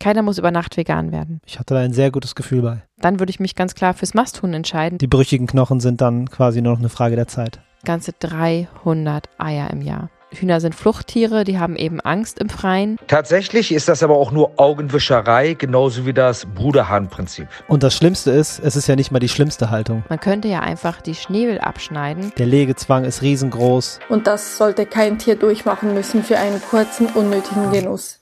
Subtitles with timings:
[0.00, 1.40] Keiner muss über Nacht vegan werden.
[1.44, 2.82] Ich hatte da ein sehr gutes Gefühl bei.
[2.98, 4.98] Dann würde ich mich ganz klar fürs Masthuhn entscheiden.
[4.98, 7.60] Die brüchigen Knochen sind dann quasi nur noch eine Frage der Zeit.
[7.84, 10.10] Ganze 300 Eier im Jahr.
[10.30, 12.98] Hühner sind Fluchttiere, die haben eben Angst im Freien.
[13.06, 17.48] Tatsächlich ist das aber auch nur Augenwischerei, genauso wie das Bruderhahn-Prinzip.
[17.66, 20.04] Und das Schlimmste ist, es ist ja nicht mal die schlimmste Haltung.
[20.08, 22.32] Man könnte ja einfach die Schnäbel abschneiden.
[22.36, 24.00] Der Legezwang ist riesengroß.
[24.10, 28.20] Und das sollte kein Tier durchmachen müssen für einen kurzen, unnötigen Genuss.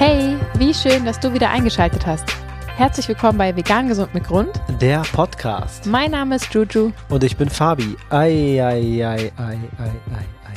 [0.00, 2.24] Hey, wie schön, dass du wieder eingeschaltet hast.
[2.74, 4.48] Herzlich willkommen bei Vegan Gesund mit Grund.
[4.80, 5.84] Der Podcast.
[5.84, 6.92] Mein Name ist Juju.
[7.10, 7.98] Und ich bin Fabi.
[8.08, 10.54] Ei, ei, ei, ei, ei, ei.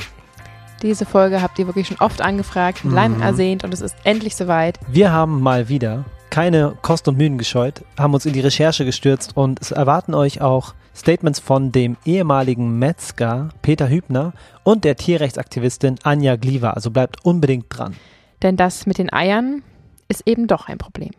[0.80, 2.94] Diese Folge habt ihr wirklich schon oft angefragt, Mhm.
[2.94, 4.78] lang ersehnt und es ist endlich soweit.
[4.88, 9.36] Wir haben mal wieder keine Kost und Mühen gescheut, haben uns in die Recherche gestürzt
[9.36, 15.96] und es erwarten euch auch Statements von dem ehemaligen Metzger Peter Hübner und der Tierrechtsaktivistin
[16.02, 16.70] Anja Gliwa.
[16.70, 17.94] Also bleibt unbedingt dran.
[18.42, 19.62] Denn das mit den Eiern
[20.08, 21.10] ist eben doch ein Problem.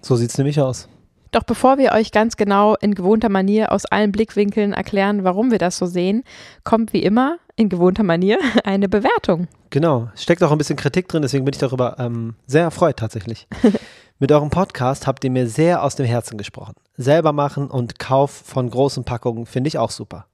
[0.00, 0.88] So sieht's nämlich aus.
[1.32, 5.58] Doch bevor wir euch ganz genau in gewohnter Manier aus allen Blickwinkeln erklären, warum wir
[5.58, 6.24] das so sehen,
[6.62, 9.48] kommt wie immer in gewohnter Manier eine Bewertung.
[9.70, 13.46] Genau, steckt auch ein bisschen Kritik drin, deswegen bin ich darüber ähm, sehr erfreut tatsächlich.
[14.18, 16.74] Mit eurem Podcast habt ihr mir sehr aus dem Herzen gesprochen.
[16.96, 20.26] Selber machen und Kauf von großen Packungen finde ich auch super.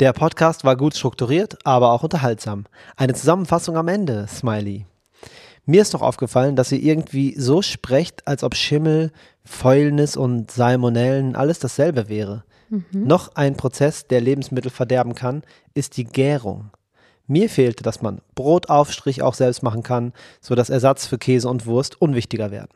[0.00, 2.64] Der Podcast war gut strukturiert, aber auch unterhaltsam.
[2.96, 4.86] Eine Zusammenfassung am Ende, Smiley.
[5.64, 9.12] Mir ist noch aufgefallen, dass ihr irgendwie so sprecht, als ob Schimmel,
[9.44, 12.44] Fäulnis und Salmonellen alles dasselbe wäre.
[12.90, 15.42] Noch ein Prozess, der Lebensmittel verderben kann,
[15.74, 16.70] ist die Gärung.
[17.26, 22.00] Mir fehlte, dass man Brotaufstrich auch selbst machen kann, sodass Ersatz für Käse und Wurst
[22.00, 22.70] unwichtiger werden.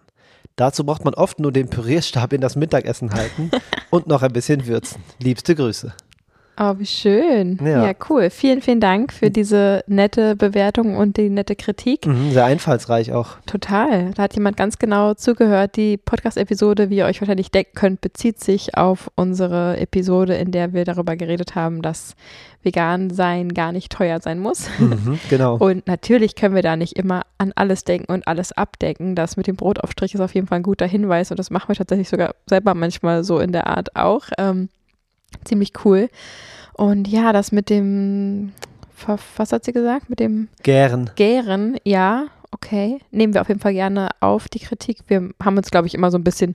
[0.54, 3.50] Dazu braucht man oft nur den Pürierstab in das Mittagessen halten
[3.90, 5.02] und noch ein bisschen würzen.
[5.18, 5.94] Liebste Grüße.
[6.58, 7.58] Oh, wie schön.
[7.62, 7.86] Ja.
[7.86, 7.92] Ja.
[8.08, 8.30] cool.
[8.30, 12.06] Vielen, vielen Dank für diese nette Bewertung und die nette Kritik.
[12.06, 13.36] Mhm, sehr einfallsreich auch.
[13.44, 14.12] Total.
[14.14, 15.76] Da hat jemand ganz genau zugehört.
[15.76, 20.72] Die Podcast-Episode, wie ihr euch wahrscheinlich denken könnt, bezieht sich auf unsere Episode, in der
[20.72, 22.14] wir darüber geredet haben, dass
[22.62, 24.68] vegan sein gar nicht teuer sein muss.
[24.78, 25.56] Mhm, genau.
[25.60, 29.14] Und natürlich können wir da nicht immer an alles denken und alles abdecken.
[29.14, 31.76] Das mit dem Brotaufstrich ist auf jeden Fall ein guter Hinweis und das machen wir
[31.76, 34.24] tatsächlich sogar selber manchmal so in der Art auch.
[34.38, 34.68] Ähm,
[35.44, 36.08] ziemlich cool.
[36.74, 38.52] Und ja, das mit dem,
[39.36, 40.10] was hat sie gesagt?
[40.10, 41.10] Mit dem Gären.
[41.16, 42.98] Gären, ja, okay.
[43.10, 44.98] Nehmen wir auf jeden Fall gerne auf, die Kritik.
[45.08, 46.54] Wir haben uns, glaube ich, immer so ein bisschen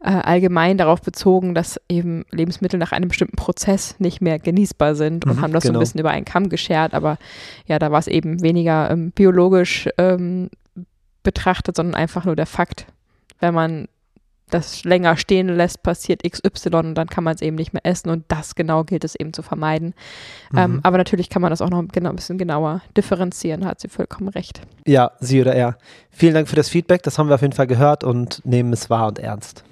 [0.00, 5.24] äh, allgemein darauf bezogen, dass eben Lebensmittel nach einem bestimmten Prozess nicht mehr genießbar sind
[5.26, 5.78] und Mhm, haben das so genau.
[5.78, 6.92] ein bisschen über einen Kamm geschert.
[6.92, 7.18] Aber
[7.66, 10.50] ja, da war es eben weniger ähm, biologisch ähm,
[11.22, 12.86] betrachtet, sondern einfach nur der Fakt,
[13.38, 13.86] wenn man
[14.54, 18.10] das länger stehen lässt, passiert XY und dann kann man es eben nicht mehr essen
[18.10, 19.94] und das genau gilt es eben zu vermeiden.
[20.56, 20.80] Ähm, Mhm.
[20.82, 24.28] aber natürlich kann man das auch noch genau, ein bisschen genauer differenzieren, hat sie vollkommen
[24.28, 24.60] recht.
[24.86, 25.76] Ja, sie oder er.
[26.10, 28.90] Vielen Dank für das Feedback, das haben wir auf jeden Fall gehört und nehmen es
[28.90, 29.64] wahr und ernst.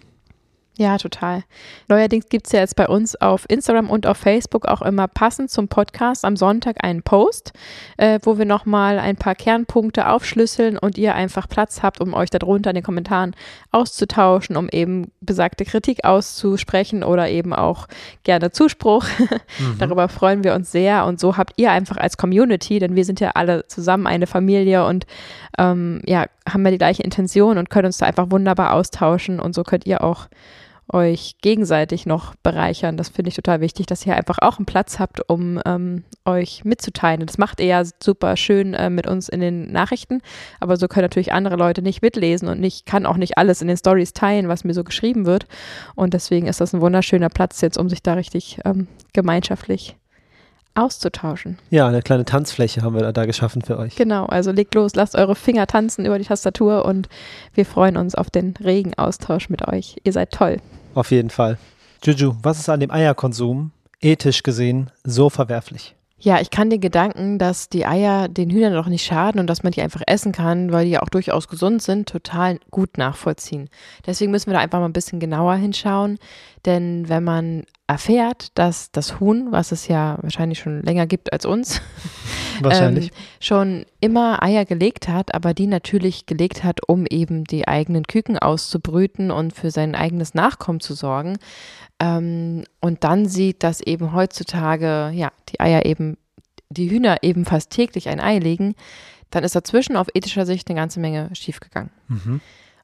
[0.79, 1.43] Ja, total.
[1.89, 5.51] Neuerdings gibt es ja jetzt bei uns auf Instagram und auf Facebook auch immer passend
[5.51, 7.53] zum Podcast am Sonntag einen Post,
[7.99, 12.31] äh, wo wir nochmal ein paar Kernpunkte aufschlüsseln und ihr einfach Platz habt, um euch
[12.31, 13.35] darunter in den Kommentaren
[13.73, 17.87] auszutauschen, um eben besagte Kritik auszusprechen oder eben auch
[18.23, 19.05] gerne Zuspruch.
[19.79, 23.21] Darüber freuen wir uns sehr und so habt ihr einfach als Community, denn wir sind
[23.21, 25.05] ja alle zusammen eine Familie und
[25.59, 29.55] ähm, ja, haben ja die gleiche Intention und können uns da einfach wunderbar austauschen und
[29.55, 30.29] so könnt ihr auch
[30.93, 32.97] euch gegenseitig noch bereichern.
[32.97, 36.65] Das finde ich total wichtig, dass ihr einfach auch einen Platz habt, um ähm, euch
[36.65, 37.25] mitzuteilen.
[37.25, 40.21] Das macht ihr ja super schön äh, mit uns in den Nachrichten,
[40.59, 43.69] aber so können natürlich andere Leute nicht mitlesen und ich kann auch nicht alles in
[43.69, 45.47] den Stories teilen, was mir so geschrieben wird.
[45.95, 49.97] Und deswegen ist das ein wunderschöner Platz jetzt, um sich da richtig ähm, gemeinschaftlich
[50.75, 51.59] auszutauschen.
[51.71, 53.97] Ja, eine kleine Tanzfläche haben wir da, da geschaffen für euch.
[53.97, 57.09] Genau, also legt los, lasst eure Finger tanzen über die Tastatur und
[57.55, 59.97] wir freuen uns auf den regen Austausch mit euch.
[60.05, 60.59] Ihr seid toll.
[60.95, 61.59] Auf jeden Fall.
[62.03, 63.71] Juju, was ist an dem Eierkonsum
[64.01, 65.95] ethisch gesehen so verwerflich?
[66.23, 69.63] Ja, ich kann den Gedanken, dass die Eier den Hühnern noch nicht schaden und dass
[69.63, 73.71] man die einfach essen kann, weil die ja auch durchaus gesund sind, total gut nachvollziehen.
[74.07, 76.19] Deswegen müssen wir da einfach mal ein bisschen genauer hinschauen.
[76.67, 81.45] Denn wenn man erfährt, dass das Huhn, was es ja wahrscheinlich schon länger gibt als
[81.45, 81.81] uns,
[82.61, 83.07] Wahrscheinlich.
[83.07, 88.07] ähm, schon immer Eier gelegt hat, aber die natürlich gelegt hat, um eben die eigenen
[88.07, 91.39] Küken auszubrüten und für sein eigenes Nachkommen zu sorgen.
[91.99, 96.17] Ähm, und dann sieht, dass eben heutzutage, ja, die Eier eben,
[96.69, 98.75] die Hühner eben fast täglich ein Ei legen,
[99.31, 101.91] dann ist dazwischen auf ethischer Sicht eine ganze Menge schiefgegangen.
[102.09, 102.41] Mhm.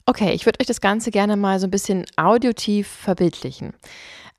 [0.09, 3.73] Okay, ich würde euch das Ganze gerne mal so ein bisschen audiotief verbildlichen.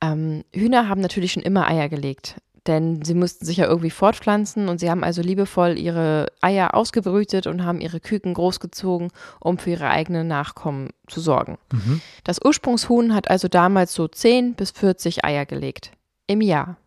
[0.00, 2.36] Ähm, Hühner haben natürlich schon immer Eier gelegt,
[2.66, 7.46] denn sie mussten sich ja irgendwie fortpflanzen und sie haben also liebevoll ihre Eier ausgebrütet
[7.46, 9.10] und haben ihre Küken großgezogen,
[9.40, 11.58] um für ihre eigenen Nachkommen zu sorgen.
[11.70, 12.00] Mhm.
[12.24, 15.92] Das Ursprungshuhn hat also damals so 10 bis 40 Eier gelegt
[16.26, 16.78] im Jahr.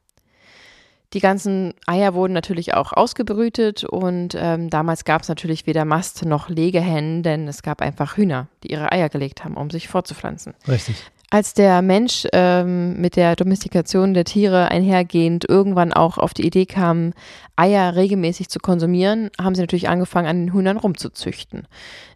[1.13, 6.23] Die ganzen Eier wurden natürlich auch ausgebrütet und ähm, damals gab es natürlich weder Mast
[6.23, 10.53] noch Legehennen, denn es gab einfach Hühner, die ihre Eier gelegt haben, um sich fortzupflanzen.
[10.69, 10.95] Richtig.
[11.33, 16.65] Als der Mensch ähm, mit der Domestikation der Tiere einhergehend irgendwann auch auf die Idee
[16.65, 17.13] kam,
[17.55, 21.67] Eier regelmäßig zu konsumieren, haben sie natürlich angefangen, an den Hühnern rumzuzüchten.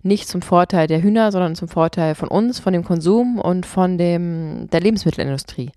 [0.04, 3.98] Nicht zum Vorteil der Hühner, sondern zum Vorteil von uns, von dem Konsum und von
[3.98, 5.72] dem, der Lebensmittelindustrie.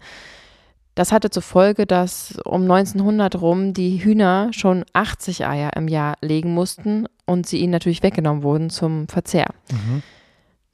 [0.99, 6.17] Das hatte zur Folge, dass um 1900 rum die Hühner schon 80 Eier im Jahr
[6.23, 9.47] legen mussten und sie ihnen natürlich weggenommen wurden zum Verzehr.
[9.71, 10.03] Mhm.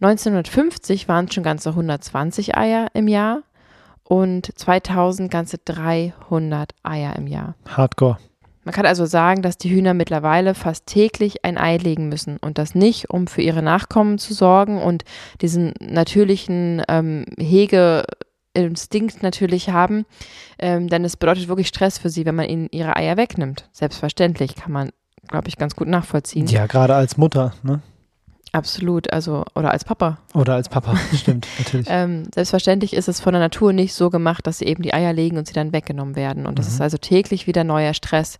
[0.00, 3.43] 1950 waren es schon ganze 120 Eier im Jahr
[4.03, 7.55] und 2000 ganze 300 Eier im Jahr.
[7.67, 8.17] Hardcore.
[8.65, 12.56] Man kann also sagen, dass die Hühner mittlerweile fast täglich ein Ei legen müssen und
[12.56, 15.05] das nicht, um für ihre Nachkommen zu sorgen und
[15.43, 17.26] diesen natürlichen ähm,
[18.56, 20.06] Hegeinstinkt natürlich haben,
[20.59, 23.69] ähm, denn es bedeutet wirklich Stress für sie, wenn man ihnen ihre Eier wegnimmt.
[23.73, 24.91] Selbstverständlich kann man,
[25.29, 26.47] glaube ich, ganz gut nachvollziehen.
[26.47, 27.81] Ja, gerade als Mutter, ne?
[28.53, 30.19] Absolut, also oder als Papa.
[30.33, 31.89] Oder als Papa, stimmt, natürlich.
[31.91, 35.12] Ähm, selbstverständlich ist es von der Natur nicht so gemacht, dass sie eben die Eier
[35.12, 36.47] legen und sie dann weggenommen werden.
[36.47, 36.75] Und das Mhm.
[36.75, 38.39] ist also täglich wieder neuer Stress.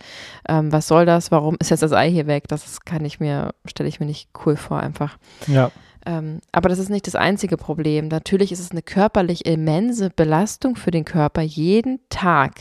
[0.49, 1.33] Ähm, was soll das?
[1.33, 2.45] Warum ist jetzt das Ei hier weg?
[2.47, 5.19] Das kann ich mir, stelle ich mir nicht cool vor einfach.
[5.49, 5.73] Ja,
[6.05, 8.09] aber das ist nicht das einzige Problem.
[8.09, 12.53] Natürlich ist es eine körperlich immense Belastung für den Körper, jeden Tag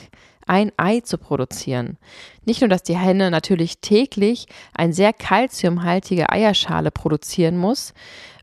[0.45, 1.98] ein Ei zu produzieren.
[2.45, 7.94] Nicht nur, dass die Henne natürlich täglich eine sehr kalziumhaltige Eierschale produzieren muss,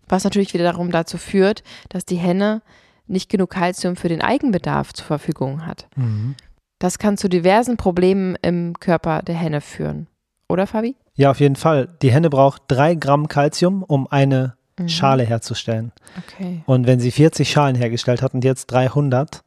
[0.09, 2.63] was natürlich wiederum dazu führt, dass die Henne
[3.07, 5.89] nicht genug Kalzium für den Eigenbedarf zur Verfügung hat.
[5.97, 6.37] mhm.
[6.79, 10.07] Das kann zu diversen Problemen im Körper der Henne führen.
[10.49, 10.97] Oder, Fabi?
[11.15, 11.89] ja, auf jeden Fall.
[12.01, 14.55] Die Henne braucht drei Gramm Kalzium, um eine
[14.85, 14.89] Mhm.
[14.89, 15.93] Schale herzustellen.
[16.19, 16.63] Okay.
[16.67, 19.43] Und wenn sie 40 Schalen hergestellt hat und jetzt 300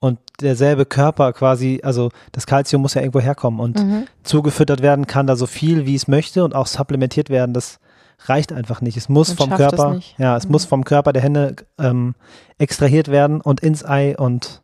[0.00, 4.06] und derselbe Körper quasi, also das Kalzium muss ja irgendwo herkommen und Mhm.
[4.22, 7.78] zugefüttert werden kann da so viel, wie es möchte und auch supplementiert werden, das
[8.26, 8.96] reicht einfach nicht.
[8.96, 10.52] Es muss Man vom es Körper, ja, es Mhm.
[10.52, 12.14] muss vom Körper der Henne ähm,
[12.58, 14.62] extrahiert werden und ins Ei und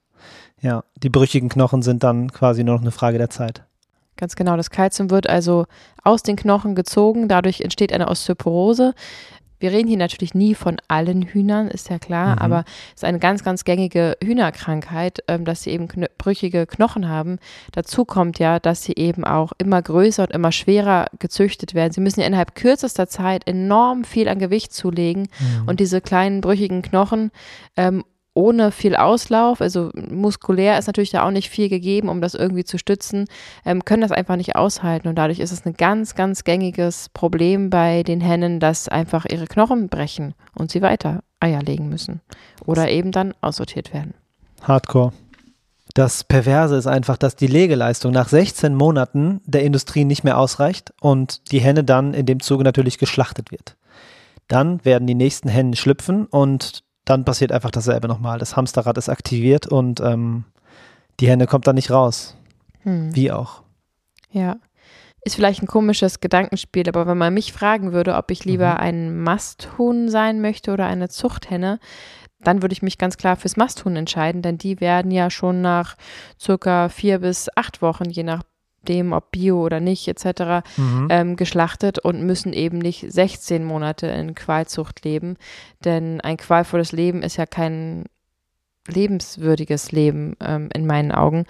[0.61, 3.62] ja, die brüchigen Knochen sind dann quasi nur noch eine Frage der Zeit.
[4.19, 4.55] Ganz genau.
[4.59, 5.65] Das Kalzium wird also
[6.05, 7.27] aus den Knochen gezogen.
[7.29, 8.95] Dadurch entsteht eine Osteoporose.
[9.61, 12.39] Wir reden hier natürlich nie von allen Hühnern, ist ja klar, Mhm.
[12.43, 17.09] aber es ist eine ganz, ganz gängige Hühnerkrankheit, ähm, dass sie eben kn brüchige Knochen
[17.09, 17.39] haben.
[17.73, 21.93] Dazu kommt ja, dass sie eben auch immer größer und immer schwerer gezüchtet werden.
[21.93, 25.29] Sie müssen ja innerhalb kürzester Zeit enorm viel an Gewicht zulegen
[25.67, 27.31] und diese kleinen brüchigen Knochen
[27.77, 28.05] ähm,
[28.41, 32.65] ohne viel Auslauf, also muskulär ist natürlich da auch nicht viel gegeben, um das irgendwie
[32.65, 33.27] zu stützen,
[33.65, 35.09] ähm, können das einfach nicht aushalten.
[35.09, 39.47] Und dadurch ist es ein ganz, ganz gängiges Problem bei den Hennen, dass einfach ihre
[39.47, 42.21] Knochen brechen und sie weiter Eier legen müssen
[42.65, 44.15] oder eben dann aussortiert werden.
[44.63, 45.13] Hardcore.
[45.95, 50.95] Das Perverse ist einfach, dass die Legeleistung nach 16 Monaten der Industrie nicht mehr ausreicht
[51.01, 53.77] und die Henne dann in dem Zuge natürlich geschlachtet wird.
[54.47, 58.39] Dann werden die nächsten Hennen schlüpfen und dann passiert einfach dasselbe nochmal.
[58.39, 60.45] Das Hamsterrad ist aktiviert und ähm,
[61.19, 62.37] die Henne kommt dann nicht raus.
[62.83, 63.15] Hm.
[63.15, 63.62] Wie auch.
[64.31, 64.57] Ja.
[65.23, 68.79] Ist vielleicht ein komisches Gedankenspiel, aber wenn man mich fragen würde, ob ich lieber Mhm.
[68.81, 71.79] ein Masthuhn sein möchte oder eine Zuchthenne,
[72.43, 75.97] dann würde ich mich ganz klar fürs Masthuhn entscheiden, denn die werden ja schon nach
[76.40, 78.23] circa vier bis acht Wochen, je
[78.81, 80.67] nachdem, ob Bio oder nicht, etc.,
[81.11, 85.37] ähm, geschlachtet und müssen eben nicht 16 Monate in Qualzucht leben.
[85.85, 88.05] Denn ein qualvolles Leben ist ja kein
[88.89, 91.45] lebenswürdiges Leben ähm, in meinen Augen.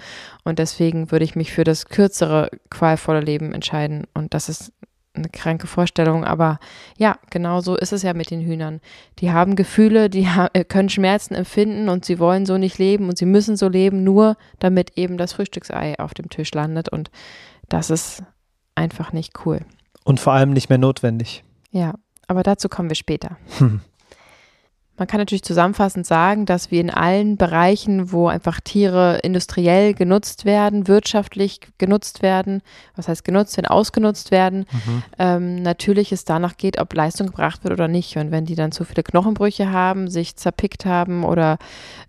[0.44, 4.06] Und deswegen würde ich mich für das kürzere, qualvolle Leben entscheiden.
[4.14, 4.72] Und das ist
[5.14, 6.58] eine kranke Vorstellung, aber
[6.96, 8.80] ja, genau so ist es ja mit den Hühnern.
[9.18, 13.08] Die haben Gefühle, die ha äh, können Schmerzen empfinden und sie wollen so nicht leben
[13.08, 16.88] und sie müssen so leben, nur damit eben das Frühstücksei auf dem Tisch landet.
[16.88, 17.10] Und
[17.68, 18.22] das ist
[18.74, 19.60] einfach nicht cool.
[20.04, 21.44] Und vor allem nicht mehr notwendig.
[21.72, 21.94] Ja,
[22.28, 23.36] aber dazu kommen wir später.
[23.58, 23.80] Hm.
[25.00, 30.44] Man kann natürlich zusammenfassend sagen, dass wir in allen Bereichen, wo einfach Tiere industriell genutzt
[30.44, 32.60] werden, wirtschaftlich genutzt werden,
[32.96, 35.02] was heißt genutzt werden, ausgenutzt werden, Mhm.
[35.18, 38.18] ähm, natürlich es danach geht, ob Leistung gebracht wird oder nicht.
[38.18, 41.56] Und wenn die dann zu viele Knochenbrüche haben, sich zerpickt haben oder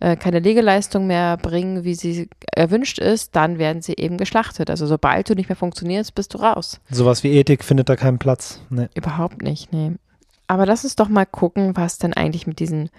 [0.02, 4.70] äh, keine Legeleistung mehr bringen, wie sie erwünscht ist, dann werden sie eben geschlachtet.
[4.70, 6.82] Also sobald du nicht mehr funktionierst, bist du raus.
[6.90, 8.60] Sowas wie Ethik findet da keinen Platz.
[8.70, 8.90] Nee.
[8.96, 9.94] Überhaupt nicht, nee.
[10.52, 12.90] Aber lass uns doch mal gucken, was denn eigentlich mit diesen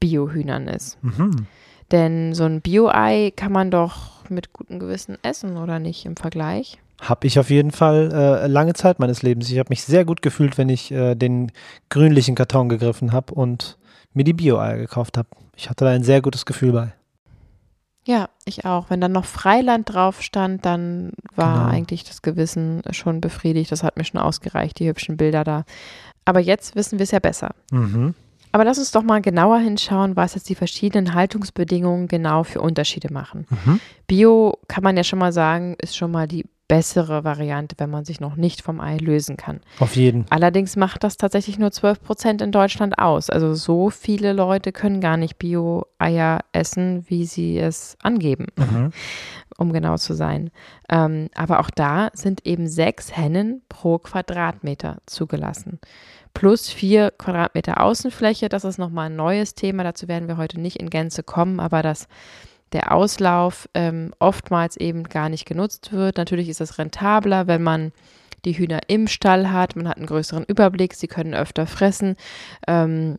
[0.00, 0.98] Biohühnern ist.
[1.04, 1.46] Mhm.
[1.92, 6.78] Denn so ein Bio-Ei kann man doch mit gutem Gewissen essen, oder nicht im Vergleich?
[7.00, 9.48] Habe ich auf jeden Fall äh, lange Zeit meines Lebens.
[9.52, 11.52] Ich habe mich sehr gut gefühlt, wenn ich äh, den
[11.90, 13.78] grünlichen Karton gegriffen habe und
[14.12, 15.28] mir die Bio-Eier gekauft habe.
[15.54, 16.92] Ich hatte da ein sehr gutes Gefühl bei.
[18.06, 18.88] Ja, ich auch.
[18.88, 21.68] Wenn dann noch Freiland drauf stand, dann war Genau.
[21.70, 23.72] eigentlich das Gewissen schon befriedigt.
[23.72, 25.64] Das hat mir schon ausgereicht, die hübschen Bilder da.
[26.26, 27.54] Aber jetzt wissen wir es ja besser.
[27.70, 28.14] Mhm.
[28.52, 33.12] Aber lass uns doch mal genauer hinschauen, was jetzt die verschiedenen Haltungsbedingungen genau für Unterschiede
[33.12, 33.46] machen.
[33.50, 33.80] Mhm.
[34.06, 38.04] Bio kann man ja schon mal sagen, ist schon mal die bessere Variante, wenn man
[38.04, 39.60] sich noch nicht vom Ei lösen kann.
[39.78, 40.26] Auf jeden.
[40.30, 43.30] Allerdings macht das tatsächlich nur 12 Prozent in Deutschland aus.
[43.30, 48.90] Also so viele Leute können gar nicht Bio-Eier essen, wie sie es angeben, Mhm.
[49.58, 50.50] Um genau zu sein.
[50.88, 55.80] Ähm, aber auch da sind eben sechs Hennen pro Quadratmeter zugelassen.
[56.34, 58.48] Plus vier Quadratmeter Außenfläche.
[58.48, 59.84] Das ist nochmal ein neues Thema.
[59.84, 62.08] Dazu werden wir heute nicht in Gänze kommen, aber das
[62.72, 66.16] der Auslauf ähm, oftmals eben gar nicht genutzt wird.
[66.16, 67.92] Natürlich ist es rentabler, wenn man
[68.44, 69.76] die Hühner im Stall hat.
[69.76, 72.16] Man hat einen größeren Überblick, sie können öfter fressen.
[72.66, 73.18] Ähm,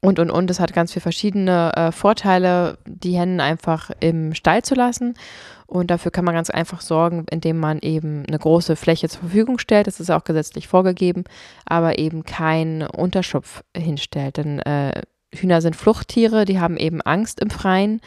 [0.00, 0.50] und, und, und.
[0.50, 5.14] Es hat ganz viele verschiedene äh, Vorteile, die Hennen einfach im Stall zu lassen.
[5.66, 9.58] Und dafür kann man ganz einfach sorgen, indem man eben eine große Fläche zur Verfügung
[9.58, 9.88] stellt.
[9.88, 11.24] Das ist auch gesetzlich vorgegeben,
[11.64, 14.36] aber eben keinen Unterschlupf hinstellt.
[14.36, 15.02] Denn äh,
[15.34, 18.00] Hühner sind Fluchttiere, die haben eben Angst im Freien.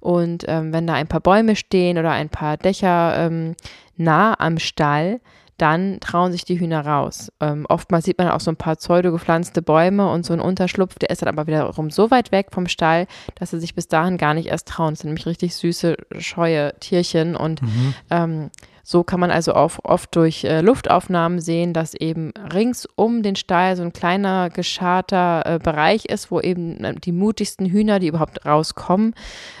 [0.00, 3.54] Und ähm, wenn da ein paar Bäume stehen oder ein paar Dächer ähm,
[3.96, 5.20] nah am Stall,
[5.58, 7.30] dann trauen sich die Hühner raus.
[7.40, 10.98] Ähm, oftmals sieht man auch so ein paar pseudo gepflanzte Bäume und so ein Unterschlupf,
[10.98, 13.06] der ist dann aber wiederum so weit weg vom Stall,
[13.36, 14.94] dass sie sich bis dahin gar nicht erst trauen.
[14.94, 17.94] Das sind nämlich richtig süße, scheue Tierchen und Mhm.
[18.10, 18.50] ähm,
[18.84, 23.36] so kann man also auch oft durch äh, Luftaufnahmen sehen, dass eben rings um den
[23.36, 28.08] Stall so ein kleiner gescharter äh, Bereich ist, wo eben äh, die mutigsten Hühner, die
[28.08, 29.14] überhaupt rauskommen,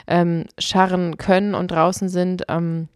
[0.08, 2.42] ähm, scharren können und draußen sind.
[2.48, 2.88] Ähm,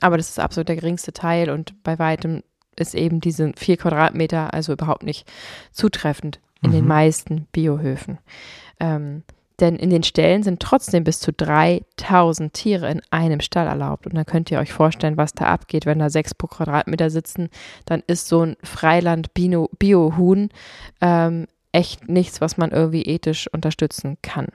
[0.00, 2.42] aber das ist absolut der geringste Teil und bei weitem
[2.76, 5.30] ist eben diese vier Quadratmeter also überhaupt nicht
[5.72, 6.88] zutreffend in den Mhm.
[6.88, 8.18] meisten Biohöfen.
[8.80, 9.22] Ähm,
[9.60, 14.06] denn in den Ställen sind trotzdem bis zu 3000 Tiere in einem Stall erlaubt.
[14.06, 17.48] Und dann könnt ihr euch vorstellen, was da abgeht, wenn da sechs pro Quadratmeter sitzen.
[17.84, 20.48] Dann ist so ein Freiland-Bio-Huhn
[21.00, 24.46] ähm, echt nichts, was man irgendwie ethisch unterstützen kann.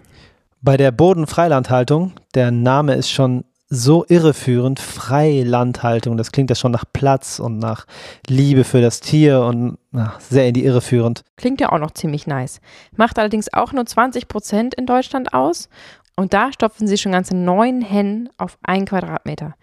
[0.62, 6.86] Bei der Bodenfreilandhaltung, der Name ist schon so irreführend, Freilandhaltung, das klingt ja schon nach
[6.94, 7.86] Platz und nach
[8.28, 11.24] Liebe für das Tier und ach, sehr in die Irre führend.
[11.36, 12.62] Klingt ja auch noch ziemlich nice.
[12.96, 15.70] Macht allerdings auch nur 20 Prozent in Deutschland aus.
[16.16, 19.54] Und da stopfen sie schon ganze neun Hennen auf einen Quadratmeter.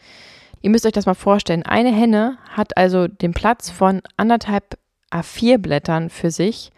[0.61, 1.65] Ihr müsst euch das mal vorstellen.
[1.65, 4.79] Eine Henne hat also den Platz von anderthalb
[5.11, 6.71] A4-Blättern für sich.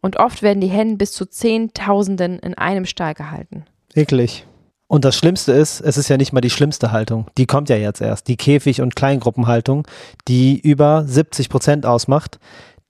[0.00, 3.64] Und oft werden die Hennen bis zu Zehntausenden in einem Stall gehalten.
[3.94, 4.46] Eklig.
[4.90, 7.28] Und das Schlimmste ist, es ist ja nicht mal die schlimmste Haltung.
[7.38, 8.26] Die kommt ja jetzt erst.
[8.26, 9.86] Die Käfig- und Kleingruppenhaltung,
[10.26, 12.40] die über 70 Prozent ausmacht.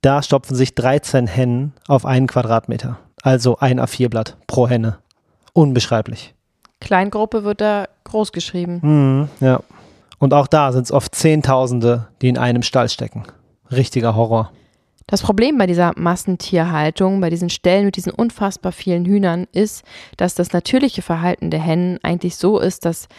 [0.01, 2.97] Da stopfen sich 13 Hennen auf einen Quadratmeter.
[3.21, 4.97] Also ein A4-Blatt pro Henne.
[5.53, 6.33] Unbeschreiblich.
[6.79, 8.79] Kleingruppe wird da groß geschrieben.
[8.81, 9.59] Mhm, ja.
[10.17, 13.25] Und auch da sind es oft Zehntausende, die in einem Stall stecken.
[13.69, 14.51] Richtiger Horror.
[15.11, 19.83] Das Problem bei dieser Massentierhaltung, bei diesen Stellen mit diesen unfassbar vielen Hühnern, ist,
[20.15, 23.09] dass das natürliche Verhalten der Hennen eigentlich so ist, dass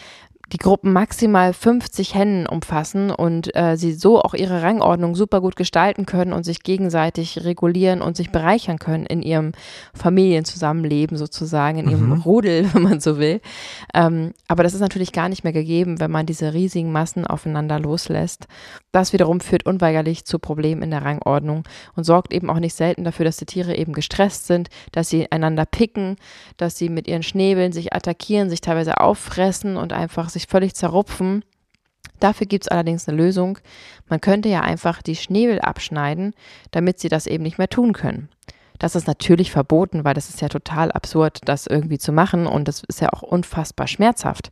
[0.52, 5.56] die Gruppen maximal 50 Hennen umfassen und äh, sie so auch ihre Rangordnung super gut
[5.56, 9.52] gestalten können und sich gegenseitig regulieren und sich bereichern können in ihrem
[9.94, 12.22] Familienzusammenleben sozusagen, in ihrem Mhm.
[12.22, 13.40] Rudel, wenn man so will.
[13.94, 17.80] Ähm, aber das ist natürlich gar nicht mehr gegeben, wenn man diese riesigen Massen aufeinander
[17.80, 18.46] loslässt.
[18.92, 21.64] Das wiederum führt unweigerlich zu Problemen in der Rangordnung
[21.96, 25.32] und sorgt eben auch nicht selten dafür, dass die Tiere eben gestresst sind, dass sie
[25.32, 26.16] einander picken,
[26.58, 31.44] dass sie mit ihren Schnäbeln sich attackieren, sich teilweise auffressen und einfach sich völlig zerrupfen.
[32.20, 33.58] Dafür gibt es allerdings eine Lösung.
[34.08, 36.34] Man könnte ja einfach die Schnäbel abschneiden,
[36.70, 38.28] damit sie das eben nicht mehr tun können.
[38.78, 42.68] Das ist natürlich verboten, weil das ist ja total absurd, das irgendwie zu machen und
[42.68, 44.50] das ist ja auch unfassbar schmerzhaft.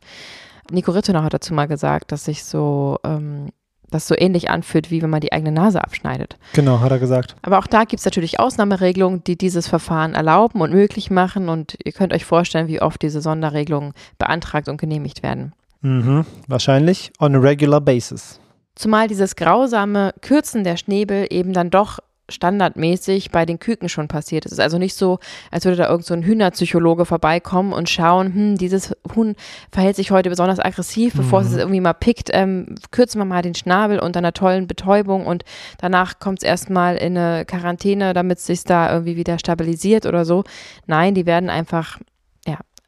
[0.71, 3.49] Nico Rittenau hat dazu mal gesagt, dass sich so ähm,
[3.91, 6.37] das so ähnlich anfühlt, wie wenn man die eigene Nase abschneidet.
[6.53, 7.35] Genau, hat er gesagt.
[7.41, 11.49] Aber auch da gibt es natürlich Ausnahmeregelungen, die dieses Verfahren erlauben und möglich machen.
[11.49, 15.53] Und ihr könnt euch vorstellen, wie oft diese Sonderregelungen beantragt und genehmigt werden.
[15.81, 18.39] Mhm, wahrscheinlich on a regular basis.
[18.75, 21.99] Zumal dieses grausame Kürzen der Schnäbel eben dann doch
[22.31, 24.45] standardmäßig bei den Küken schon passiert.
[24.45, 25.19] Es ist also nicht so,
[25.51, 29.35] als würde da irgend so ein Hühnerpsychologe vorbeikommen und schauen, hm, dieses Huhn
[29.71, 33.41] verhält sich heute besonders aggressiv, bevor es es irgendwie mal pickt, ähm, kürzen wir mal
[33.41, 35.43] den Schnabel unter einer tollen Betäubung und
[35.79, 40.25] danach kommt es erstmal in eine Quarantäne, damit es sich da irgendwie wieder stabilisiert oder
[40.25, 40.43] so.
[40.87, 41.99] Nein, die werden einfach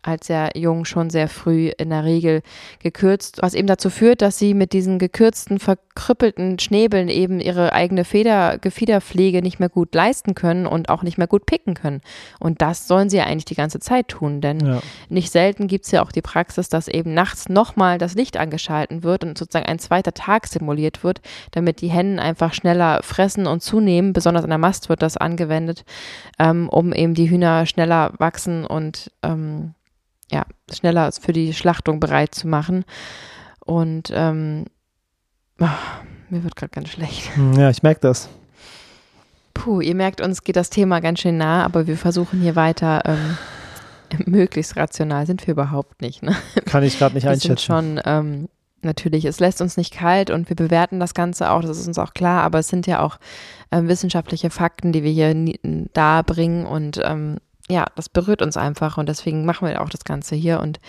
[0.05, 2.41] halt sehr jung, schon sehr früh in der Regel
[2.79, 8.03] gekürzt, was eben dazu führt, dass sie mit diesen gekürzten, verkrüppelten Schnäbeln eben ihre eigene
[8.05, 12.01] Feder, Gefiederpflege nicht mehr gut leisten können und auch nicht mehr gut picken können.
[12.39, 14.81] Und das sollen sie ja eigentlich die ganze Zeit tun, denn Ja.
[15.09, 19.03] nicht selten gibt es ja auch die Praxis, dass eben nachts nochmal das Licht angeschalten
[19.03, 23.61] wird und sozusagen ein zweiter Tag simuliert wird, damit die Hennen einfach schneller fressen und
[23.61, 24.13] zunehmen.
[24.13, 25.85] Besonders an der Mast wird das angewendet,
[26.39, 29.73] ähm, um eben die Hühner schneller wachsen und ähm,
[30.33, 32.83] ja, schneller für die Schlachtung bereit zu machen.
[33.65, 34.65] Und ähm,
[35.59, 35.69] ah,
[36.29, 37.35] mir wird gerade ganz schlecht.
[37.35, 38.29] Hm, Ja, ich merke das.
[39.53, 43.03] Puh, ihr merkt, uns geht das Thema ganz schön nah, aber wir versuchen hier weiter
[43.05, 43.37] ähm,
[44.25, 45.25] möglichst rational.
[45.27, 46.35] Sind wir überhaupt nicht, ne?
[46.65, 47.65] Kann ich gerade nicht Wir sind einschätzen.
[47.65, 48.49] schon, ähm,
[48.81, 51.97] natürlich, es lässt uns nicht kalt und wir bewerten das Ganze auch, das ist uns
[51.99, 53.17] auch klar, aber es sind ja auch
[53.71, 55.59] ähm, wissenschaftliche Fakten, die wir hier nie-
[55.93, 57.37] darbringen und ähm,
[57.69, 60.79] ja, das berührt uns einfach und deswegen machen wir auch das Ganze hier und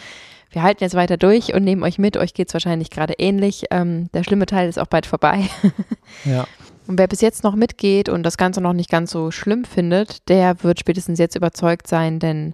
[0.50, 2.16] wir halten jetzt weiter durch und nehmen euch mit.
[2.16, 3.64] Euch geht es wahrscheinlich gerade ähnlich.
[3.73, 5.49] Ähm, der schlimme Teil ist auch bald vorbei.
[6.25, 6.47] Ja.
[6.87, 10.29] Und wer bis jetzt noch mitgeht und das Ganze noch nicht ganz so schlimm findet,
[10.29, 12.53] der wird spätestens jetzt überzeugt sein, denn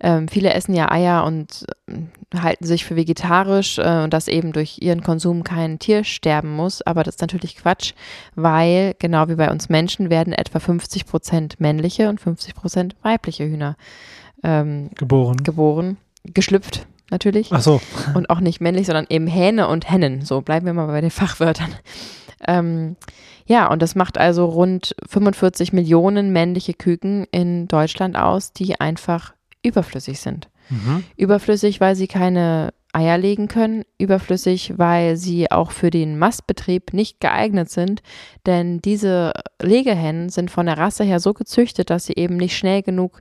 [0.00, 4.52] ähm, viele essen ja Eier und äh, halten sich für vegetarisch äh, und dass eben
[4.52, 6.82] durch ihren Konsum kein Tier sterben muss.
[6.82, 7.94] Aber das ist natürlich Quatsch,
[8.36, 13.44] weil genau wie bei uns Menschen werden etwa 50 Prozent männliche und 50 Prozent weibliche
[13.44, 13.76] Hühner
[14.44, 15.38] ähm, Geboren.
[15.38, 17.80] geboren, geschlüpft natürlich Ach so.
[18.14, 20.22] und auch nicht männlich, sondern eben Hähne und Hennen.
[20.22, 21.74] So bleiben wir mal bei den Fachwörtern.
[22.46, 22.96] Ähm,
[23.46, 29.34] ja, und das macht also rund 45 Millionen männliche Küken in Deutschland aus, die einfach
[29.62, 30.48] überflüssig sind.
[30.68, 31.04] Mhm.
[31.16, 37.20] Überflüssig, weil sie keine Eier legen können, überflüssig, weil sie auch für den Mastbetrieb nicht
[37.20, 38.02] geeignet sind,
[38.44, 42.82] denn diese Legehennen sind von der Rasse her so gezüchtet, dass sie eben nicht schnell
[42.82, 43.20] genug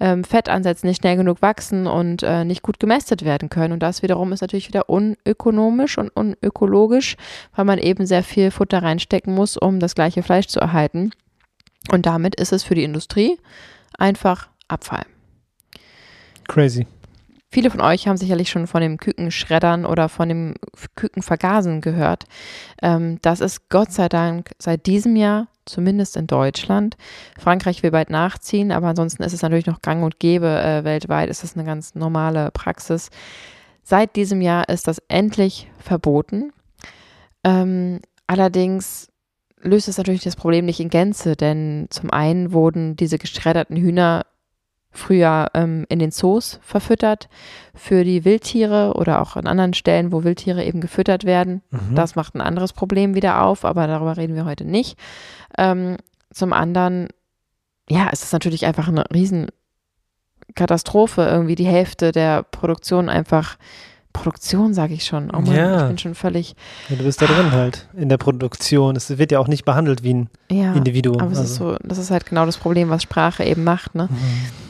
[0.00, 3.72] ähm, Fett ansetzen, nicht schnell genug wachsen und äh, nicht gut gemästet werden können.
[3.72, 7.16] Und das wiederum ist natürlich wieder unökonomisch und unökologisch,
[7.54, 11.10] weil man eben sehr viel Futter reinstecken muss, um das gleiche Fleisch zu erhalten.
[11.90, 13.38] Und damit ist es für die Industrie
[13.96, 15.06] einfach Abfall.
[16.46, 16.86] Crazy.
[17.50, 20.54] Viele von euch haben sicherlich schon von dem Kükenschreddern oder von dem
[20.96, 22.24] Kükenvergasen gehört.
[22.82, 26.96] Ähm, das ist Gott sei Dank seit diesem Jahr, zumindest in Deutschland.
[27.38, 30.46] Frankreich will bald nachziehen, aber ansonsten ist es natürlich noch gang und gäbe.
[30.46, 33.10] Äh, weltweit ist das eine ganz normale Praxis.
[33.82, 36.52] Seit diesem Jahr ist das endlich verboten.
[37.44, 39.08] Ähm, allerdings
[39.60, 44.26] löst es natürlich das Problem nicht in Gänze, denn zum einen wurden diese geschredderten Hühner
[44.90, 47.28] früher ähm, in den Zoos verfüttert
[47.74, 51.62] für die Wildtiere oder auch an anderen Stellen, wo Wildtiere eben gefüttert werden.
[51.70, 51.94] Mhm.
[51.94, 54.98] Das macht ein anderes Problem wieder auf, aber darüber reden wir heute nicht.
[55.56, 55.96] Ähm,
[56.32, 57.08] zum anderen,
[57.88, 63.56] ja, es ist natürlich einfach eine Riesenkatastrophe, irgendwie die Hälfte der Produktion einfach,
[64.12, 65.82] Produktion sage ich schon, oh Mann, Ja.
[65.82, 66.54] ich bin schon völlig,
[66.88, 68.96] Ja, du bist da drin halt, in der Produktion.
[68.96, 71.20] Es wird ja auch nicht behandelt wie ein ja, Individuum.
[71.20, 71.72] aber es ist also.
[71.72, 74.08] so, das ist halt genau das Problem, was Sprache eben macht, ne?
[74.10, 74.67] Mhm.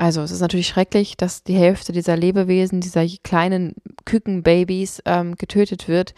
[0.00, 3.74] Also es ist natürlich schrecklich, dass die Hälfte dieser Lebewesen, dieser kleinen
[4.06, 6.14] Kükenbabys ähm, getötet wird.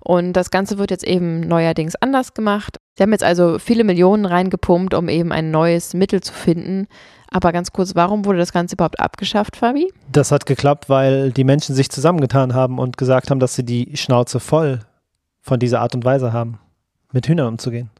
[0.00, 2.78] Und das Ganze wird jetzt eben neuerdings anders gemacht.
[2.96, 6.86] Sie haben jetzt also viele Millionen reingepumpt, um eben ein neues Mittel zu finden.
[7.30, 9.92] Aber ganz kurz, warum wurde das Ganze überhaupt abgeschafft, Fabi?
[10.10, 13.98] Das hat geklappt, weil die Menschen sich zusammengetan haben und gesagt haben, dass sie die
[13.98, 14.80] Schnauze voll
[15.42, 16.58] von dieser Art und Weise haben,
[17.12, 17.90] mit Hühnern umzugehen.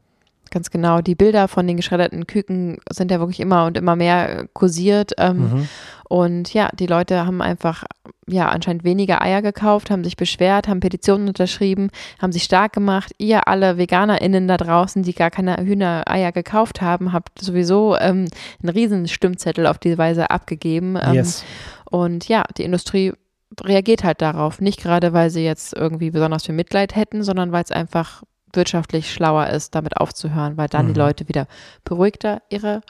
[0.49, 4.39] Ganz genau, die Bilder von den geschredderten Küken sind ja wirklich immer und immer mehr
[4.39, 5.13] äh, kursiert.
[5.17, 5.67] Ähm, Mhm.
[6.09, 7.83] Und ja, die Leute haben einfach
[8.27, 11.89] ja anscheinend weniger Eier gekauft, haben sich beschwert, haben Petitionen unterschrieben,
[12.21, 13.11] haben sich stark gemacht.
[13.17, 18.25] Ihr alle VeganerInnen da draußen, die gar keine Hühnereier gekauft haben, habt sowieso ähm,
[18.61, 20.97] einen riesen Stimmzettel auf diese Weise abgegeben.
[21.01, 21.43] Ähm, Yes.
[21.89, 23.13] Und ja, die Industrie
[23.61, 24.61] reagiert halt darauf.
[24.61, 29.11] Nicht gerade, weil sie jetzt irgendwie besonders viel Mitleid hätten, sondern weil es einfach wirtschaftlich
[29.13, 30.93] schlauer ist, damit aufzuhören, weil dann Mhm.
[30.93, 31.47] die Leute wieder
[31.83, 32.81] beruhigter ihre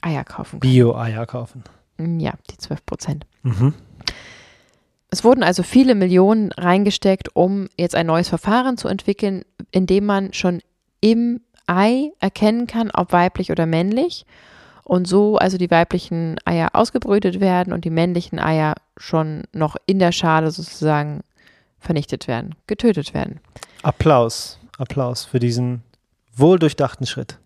[0.00, 0.72] Eier kaufen können.
[0.72, 1.62] Bio-Eier kaufen.
[1.98, 3.26] Ja, die 12 Prozent.
[3.42, 3.74] Mhm.
[5.10, 10.06] Es wurden also viele Millionen reingesteckt, um jetzt ein neues Verfahren zu entwickeln, in dem
[10.06, 10.62] man schon
[11.00, 14.24] im Ei erkennen kann, ob weiblich oder männlich.
[14.84, 19.98] Und so also die weiblichen Eier ausgebrütet werden und die männlichen Eier schon noch in
[19.98, 21.20] der Schale sozusagen
[21.78, 23.40] vernichtet werden, getötet werden.
[23.82, 24.58] Applaus.
[24.78, 25.82] Applaus für diesen
[26.34, 27.38] wohldurchdachten Schritt.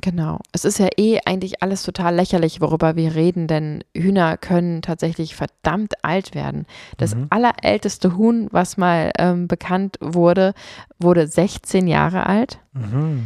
[0.00, 0.40] Genau.
[0.50, 5.36] Es ist ja eh eigentlich alles total lächerlich, worüber wir reden, denn Hühner können tatsächlich
[5.36, 6.66] verdammt alt werden.
[6.96, 7.28] Das Mhm.
[7.30, 10.52] allerälteste Huhn, was mal ähm, bekannt wurde,
[10.98, 12.58] wurde 16 Jahre alt.
[12.72, 13.24] Mhm.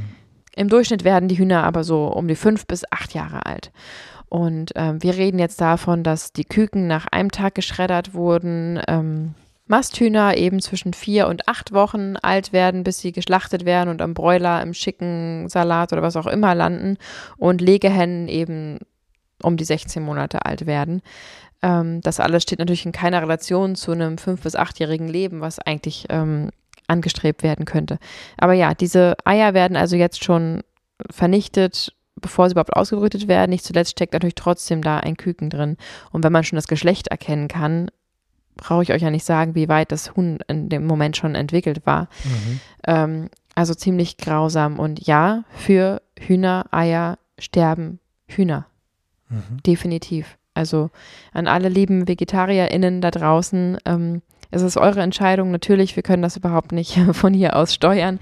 [0.57, 3.73] Im Durchschnitt werden die Hühner aber so um die fünf bis acht Jahre alt.
[4.29, 8.79] Und ähm, wir reden jetzt davon, dass die Küken nach einem Tag geschreddert wurden.
[8.87, 9.35] Ähm,
[9.69, 14.15] Masthühner eben zwischen vier und acht Wochen alt werden, bis sie geschlachtet werden und am
[14.15, 16.97] Broiler, im schicken Salat oder was auch immer landen.
[17.37, 18.79] Und Legehennen eben
[19.43, 21.03] um die 16 Monate alt werden.
[21.63, 25.59] Ähm, das alles steht natürlich in keiner Relation zu einem fünf- bis achtjährigen Leben, was
[25.59, 26.51] eigentlich ähm,
[26.87, 27.99] angestrebt werden könnte.
[28.37, 30.63] Aber ja, diese Eier werden also jetzt schon
[31.11, 33.51] vernichtet, bevor sie überhaupt ausgebrütet werden.
[33.51, 35.77] Nicht zuletzt steckt natürlich trotzdem da ein Küken drin.
[36.11, 37.91] Und wenn man schon das Geschlecht erkennen kann,
[38.59, 41.87] brauche ich euch ja nicht sagen, wie weit das Huhn in dem Moment schon entwickelt
[41.87, 42.09] war.
[42.25, 42.61] Mhm.
[42.87, 44.79] Ähm, also ziemlich grausam.
[44.79, 48.67] Und ja, für Hühner, Eier sterben Hühner.
[49.31, 49.63] Mhm.
[49.65, 50.37] Definitiv.
[50.53, 50.91] Also
[51.33, 55.51] an alle lieben VegetarierInnen da draußen, ähm, es ist eure Entscheidung.
[55.51, 58.19] Natürlich, wir können das überhaupt nicht von hier aus steuern.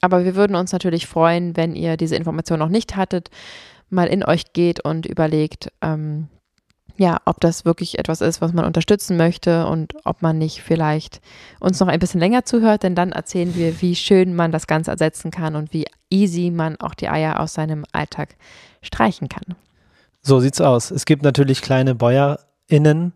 [0.00, 3.30] Aber wir würden uns natürlich freuen, wenn ihr diese Information noch nicht hattet,
[3.88, 6.28] mal in euch geht und überlegt, ähm,
[6.98, 11.20] ja, ob das wirklich etwas ist, was man unterstützen möchte und ob man nicht vielleicht
[11.60, 14.90] uns noch ein bisschen länger zuhört, denn dann erzählen wir, wie schön man das Ganze
[14.90, 18.36] ersetzen kann und wie easy man auch die Eier aus seinem Alltag
[18.82, 19.56] streichen kann.
[20.22, 20.90] So sieht's aus.
[20.90, 23.12] Es gibt natürlich kleine BäuerInnen,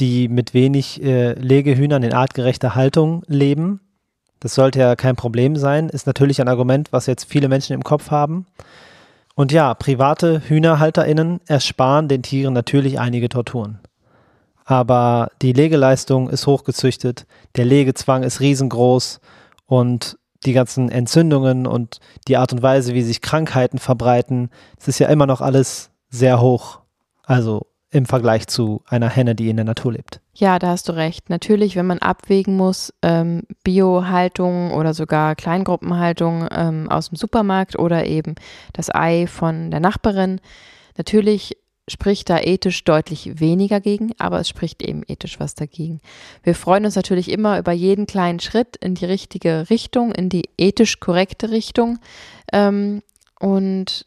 [0.00, 3.80] die mit wenig äh, Legehühnern in artgerechter Haltung leben.
[4.40, 5.88] Das sollte ja kein Problem sein.
[5.88, 8.46] Ist natürlich ein Argument, was jetzt viele Menschen im Kopf haben.
[9.40, 13.78] Und ja, private HühnerhalterInnen ersparen den Tieren natürlich einige Torturen.
[14.66, 17.26] Aber die Legeleistung ist hochgezüchtet,
[17.56, 19.18] der Legezwang ist riesengroß
[19.64, 24.98] und die ganzen Entzündungen und die Art und Weise, wie sich Krankheiten verbreiten, das ist
[24.98, 26.80] ja immer noch alles sehr hoch.
[27.24, 30.20] Also im Vergleich zu einer Henne, die in der Natur lebt.
[30.40, 31.28] Ja, da hast du recht.
[31.28, 38.06] Natürlich, wenn man abwägen muss, ähm, Biohaltung oder sogar Kleingruppenhaltung ähm, aus dem Supermarkt oder
[38.06, 38.36] eben
[38.72, 40.40] das Ei von der Nachbarin,
[40.96, 46.00] natürlich spricht da ethisch deutlich weniger gegen, aber es spricht eben ethisch was dagegen.
[46.42, 50.48] Wir freuen uns natürlich immer über jeden kleinen Schritt in die richtige Richtung, in die
[50.56, 51.98] ethisch korrekte Richtung.
[52.50, 53.02] Ähm,
[53.38, 54.06] und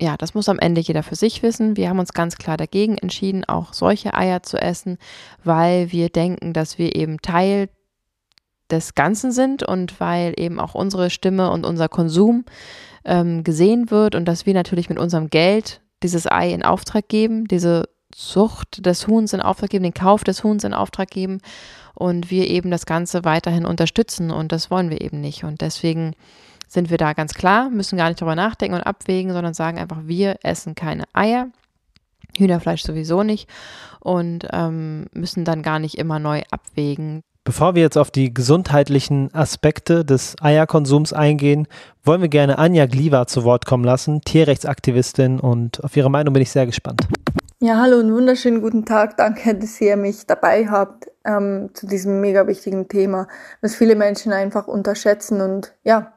[0.00, 1.76] ja, das muss am Ende jeder für sich wissen.
[1.76, 4.98] Wir haben uns ganz klar dagegen entschieden, auch solche Eier zu essen,
[5.44, 7.68] weil wir denken, dass wir eben Teil
[8.70, 12.44] des Ganzen sind und weil eben auch unsere Stimme und unser Konsum
[13.04, 17.46] ähm, gesehen wird und dass wir natürlich mit unserem Geld dieses Ei in Auftrag geben,
[17.46, 21.40] diese Zucht des Huhns in Auftrag geben, den Kauf des Huhns in Auftrag geben
[21.94, 26.14] und wir eben das Ganze weiterhin unterstützen und das wollen wir eben nicht und deswegen
[26.74, 30.00] sind wir da ganz klar, müssen gar nicht drüber nachdenken und abwägen, sondern sagen einfach,
[30.04, 31.46] wir essen keine Eier,
[32.36, 33.48] Hühnerfleisch sowieso nicht
[34.00, 37.22] und ähm, müssen dann gar nicht immer neu abwägen.
[37.44, 41.68] Bevor wir jetzt auf die gesundheitlichen Aspekte des Eierkonsums eingehen,
[42.02, 46.42] wollen wir gerne Anja Gliwa zu Wort kommen lassen, Tierrechtsaktivistin und auf ihre Meinung bin
[46.42, 47.06] ich sehr gespannt.
[47.60, 49.16] Ja, hallo und wunderschönen guten Tag.
[49.16, 53.28] Danke, dass ihr mich dabei habt ähm, zu diesem mega wichtigen Thema,
[53.60, 56.14] was viele Menschen einfach unterschätzen und ja,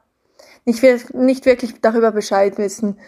[0.68, 3.00] nicht, nicht wirklich darüber Bescheid wissen.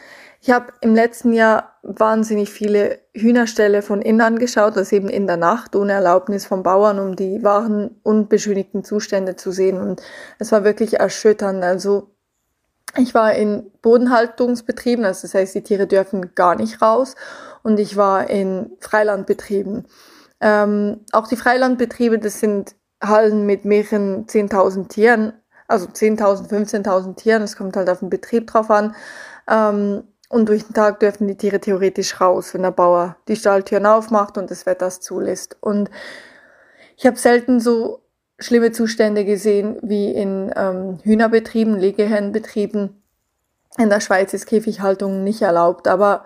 [0.41, 5.35] Ich habe im letzten Jahr wahnsinnig viele Hühnerställe von innen angeschaut, das eben in der
[5.35, 9.77] Nacht ohne Erlaubnis vom Bauern, um die wahren unbeschönigten Zustände zu sehen.
[9.77, 10.01] Und
[10.39, 11.61] es war wirklich erschütternd.
[11.61, 12.15] Also
[12.97, 17.15] ich war in Bodenhaltungsbetrieben, also das heißt, die Tiere dürfen gar nicht raus.
[17.61, 19.85] Und ich war in Freilandbetrieben.
[20.39, 25.33] Ähm, auch die Freilandbetriebe, das sind Hallen mit mehreren 10.000 Tieren
[25.69, 28.95] also 10.000, 15.000 Tieren, es kommt halt auf den Betrieb drauf an.
[29.49, 33.85] Ähm, und durch den Tag dürfen die Tiere theoretisch raus, wenn der Bauer die Stalltüren
[33.85, 35.57] aufmacht und das Wetter es zulässt.
[35.61, 35.89] Und
[36.97, 38.01] ich habe selten so
[38.39, 43.01] schlimme Zustände gesehen wie in ähm, Hühnerbetrieben, Legehennenbetrieben.
[43.77, 46.25] In der Schweiz ist Käfighaltung nicht erlaubt, aber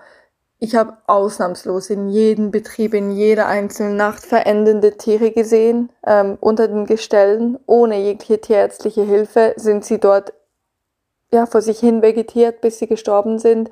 [0.63, 5.89] ich habe ausnahmslos in jedem Betrieb, in jeder einzelnen Nacht verendende Tiere gesehen.
[6.07, 10.31] Ähm, unter den Gestellen, ohne jegliche tierärztliche Hilfe, sind sie dort
[11.33, 13.71] ja, vor sich hin vegetiert, bis sie gestorben sind.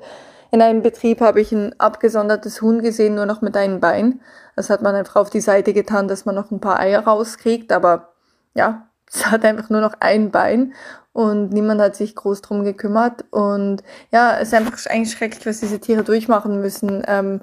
[0.50, 4.20] In einem Betrieb habe ich ein abgesondertes Huhn gesehen, nur noch mit einem Bein.
[4.54, 7.72] Das hat man einfach auf die Seite getan, dass man noch ein paar Eier rauskriegt,
[7.72, 8.12] aber
[8.52, 10.74] ja, es hat einfach nur noch ein Bein
[11.12, 13.24] und niemand hat sich groß drum gekümmert.
[13.30, 17.02] Und ja, es ist einfach eigentlich schrecklich, was diese Tiere durchmachen müssen.
[17.06, 17.40] Ähm,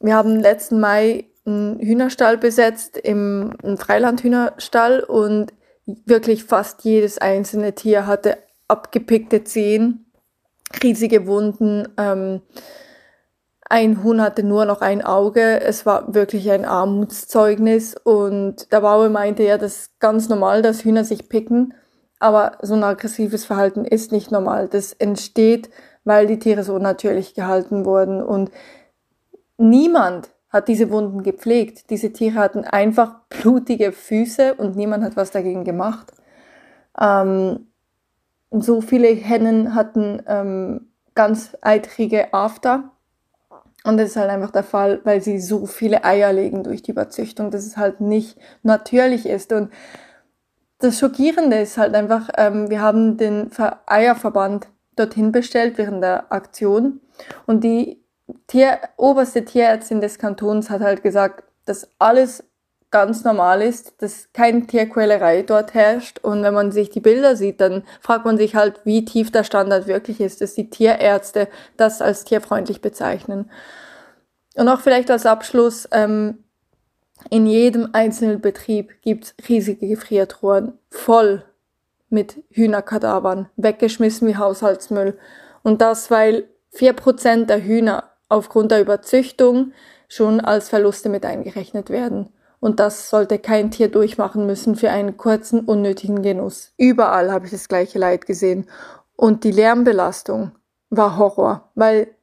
[0.00, 5.52] wir haben letzten Mai einen Hühnerstall besetzt, im Freilandhühnerstall und
[5.86, 8.38] wirklich fast jedes einzelne Tier hatte
[8.68, 10.06] abgepickte Zehen,
[10.82, 11.88] riesige Wunden.
[11.96, 12.42] Ähm,
[13.72, 15.62] ein Huhn hatte nur noch ein Auge.
[15.62, 17.94] Es war wirklich ein Armutszeugnis.
[17.96, 21.72] Und der Bauer meinte ja, das ist ganz normal, dass Hühner sich picken.
[22.18, 24.68] Aber so ein aggressives Verhalten ist nicht normal.
[24.68, 25.70] Das entsteht,
[26.04, 28.22] weil die Tiere so natürlich gehalten wurden.
[28.22, 28.50] Und
[29.56, 31.88] niemand hat diese Wunden gepflegt.
[31.88, 36.12] Diese Tiere hatten einfach blutige Füße und niemand hat was dagegen gemacht.
[37.00, 37.68] Ähm,
[38.50, 42.92] so viele Hennen hatten ähm, ganz eitrige After.
[43.84, 46.92] Und das ist halt einfach der Fall, weil sie so viele Eier legen durch die
[46.92, 49.52] Überzüchtung, dass es halt nicht natürlich ist.
[49.52, 49.72] Und
[50.78, 53.50] das Schockierende ist halt einfach, ähm, wir haben den
[53.86, 57.00] Eierverband dorthin bestellt während der Aktion.
[57.46, 58.02] Und die
[58.46, 62.44] Tier, oberste Tierärztin des Kantons hat halt gesagt, dass alles
[62.92, 66.20] ganz normal ist, dass keine Tierquälerei dort herrscht.
[66.20, 69.42] Und wenn man sich die Bilder sieht, dann fragt man sich halt, wie tief der
[69.42, 73.50] Standard wirklich ist, dass die Tierärzte das als tierfreundlich bezeichnen.
[74.54, 76.44] Und auch vielleicht als Abschluss, ähm,
[77.30, 81.44] in jedem einzelnen Betrieb gibt's riesige Gefriertruhen voll
[82.10, 85.18] mit Hühnerkadavern, weggeschmissen wie Haushaltsmüll.
[85.62, 89.72] Und das, weil vier Prozent der Hühner aufgrund der Überzüchtung
[90.08, 92.28] schon als Verluste mit eingerechnet werden.
[92.62, 96.72] Und das sollte kein Tier durchmachen müssen für einen kurzen, unnötigen Genuss.
[96.76, 98.70] Überall habe ich das gleiche Leid gesehen.
[99.16, 100.52] Und die Lärmbelastung
[100.88, 102.14] war Horror, weil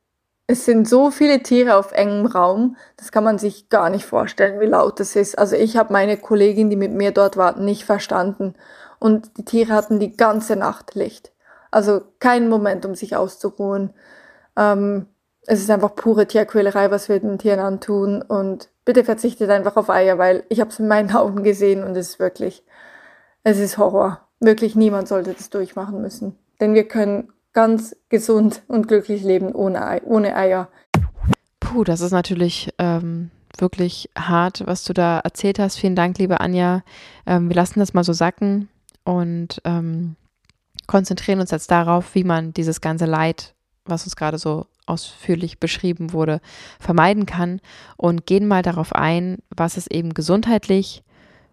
[0.47, 4.61] es sind so viele Tiere auf engem Raum, das kann man sich gar nicht vorstellen,
[4.61, 5.37] wie laut das ist.
[5.37, 8.53] Also ich habe meine Kollegin, die mit mir dort war, nicht verstanden.
[8.97, 11.33] Und die Tiere hatten die ganze Nacht Licht.
[11.69, 13.93] Also keinen Moment, um sich auszuruhen.
[14.55, 15.05] Ähm,
[15.49, 18.21] es ist einfach pure Tierquälerei, was wir den Tieren antun.
[18.21, 21.97] Und bitte verzichtet einfach auf Eier, weil ich habe es in meinen Augen gesehen und
[21.97, 22.63] es ist wirklich,
[23.43, 24.21] es ist Horror.
[24.39, 26.35] Wirklich niemand sollte das durchmachen müssen.
[26.61, 30.69] Denn wir können ganz gesund und glücklich leben ohne, Ei, ohne Eier.
[31.59, 35.77] Puh, das ist natürlich ähm, wirklich hart, was du da erzählt hast.
[35.77, 36.83] Vielen Dank, liebe Anja.
[37.25, 38.69] Ähm, wir lassen das mal so sacken
[39.03, 40.15] und ähm,
[40.85, 46.13] konzentrieren uns jetzt darauf, wie man dieses ganze Leid, was uns gerade so ausführlich beschrieben
[46.13, 46.41] wurde,
[46.79, 47.61] vermeiden kann
[47.97, 51.03] und gehen mal darauf ein, was es eben gesundheitlich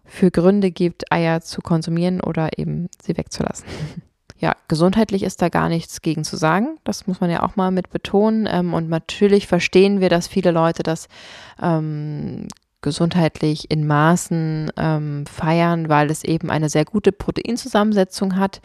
[0.05, 3.65] für Gründe gibt, Eier zu konsumieren oder eben sie wegzulassen.
[4.39, 6.77] Ja, gesundheitlich ist da gar nichts gegen zu sagen.
[6.83, 8.47] Das muss man ja auch mal mit betonen.
[8.47, 11.07] Ähm, und natürlich verstehen wir, dass viele Leute das
[11.59, 12.47] ähm,
[12.81, 18.61] gesundheitlich in Maßen ähm, feiern, weil es eben eine sehr gute Proteinzusammensetzung hat.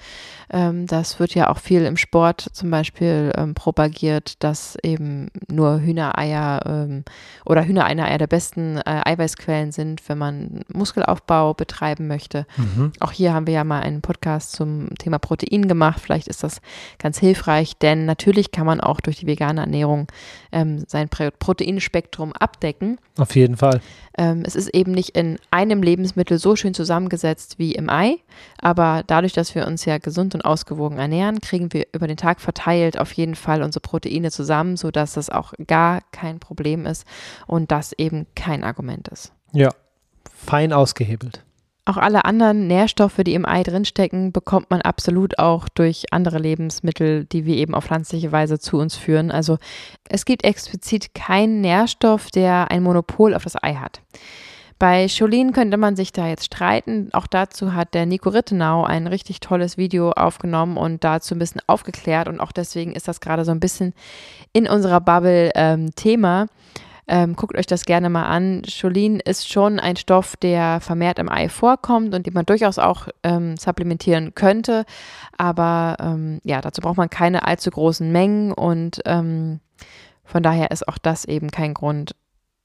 [0.50, 5.80] Ähm, das wird ja auch viel im Sport zum Beispiel ähm, propagiert, dass eben nur
[5.80, 7.04] Hühnereier ähm,
[7.46, 12.46] oder Hühnereier der besten äh, Eiweißquellen sind, wenn man Muskelaufbau betreiben möchte.
[12.58, 12.92] Mhm.
[13.00, 16.00] Auch hier haben wir ja mal einen Podcast zum Thema Protein gemacht.
[16.00, 16.60] Vielleicht ist das
[16.98, 20.06] ganz hilfreich, denn natürlich kann man auch durch die vegane Ernährung
[20.52, 22.98] ähm, sein Proteinspektrum abdecken.
[23.16, 23.80] Auf jeden Fall.
[24.18, 28.16] Ähm, es ist eben nicht in einem Lebensmittel so schön zusammengesetzt wie im Ei,
[28.58, 32.40] aber dadurch, dass wir uns ja gesund und ausgewogen ernähren, kriegen wir über den Tag
[32.40, 37.06] verteilt auf jeden Fall unsere Proteine zusammen, sodass das auch gar kein Problem ist
[37.46, 39.32] und das eben kein Argument ist.
[39.52, 39.70] Ja,
[40.34, 41.44] fein ausgehebelt.
[41.84, 47.24] Auch alle anderen Nährstoffe, die im Ei drinstecken, bekommt man absolut auch durch andere Lebensmittel,
[47.24, 49.32] die wir eben auf pflanzliche Weise zu uns führen.
[49.32, 49.58] Also
[50.08, 54.00] es gibt explizit keinen Nährstoff, der ein Monopol auf das Ei hat.
[54.78, 57.08] Bei Cholin könnte man sich da jetzt streiten.
[57.12, 61.62] Auch dazu hat der Nico Rittenau ein richtig tolles Video aufgenommen und dazu ein bisschen
[61.66, 62.28] aufgeklärt.
[62.28, 63.92] Und auch deswegen ist das gerade so ein bisschen
[64.52, 66.46] in unserer Bubble ähm, Thema.
[67.08, 68.62] Ähm, guckt euch das gerne mal an.
[68.62, 73.08] Cholin ist schon ein Stoff, der vermehrt im Ei vorkommt und den man durchaus auch
[73.24, 74.84] ähm, supplementieren könnte.
[75.36, 79.60] Aber ähm, ja, dazu braucht man keine allzu großen Mengen und ähm,
[80.24, 82.14] von daher ist auch das eben kein Grund,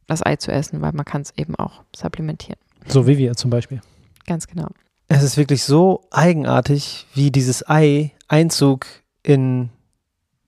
[0.06, 2.60] das Ei zu essen, weil man kann es eben auch supplementieren.
[2.86, 3.82] So wie wir zum Beispiel.
[4.28, 4.68] Ganz genau.
[5.08, 8.86] Es ist wirklich so eigenartig, wie dieses Ei Einzug
[9.24, 9.70] in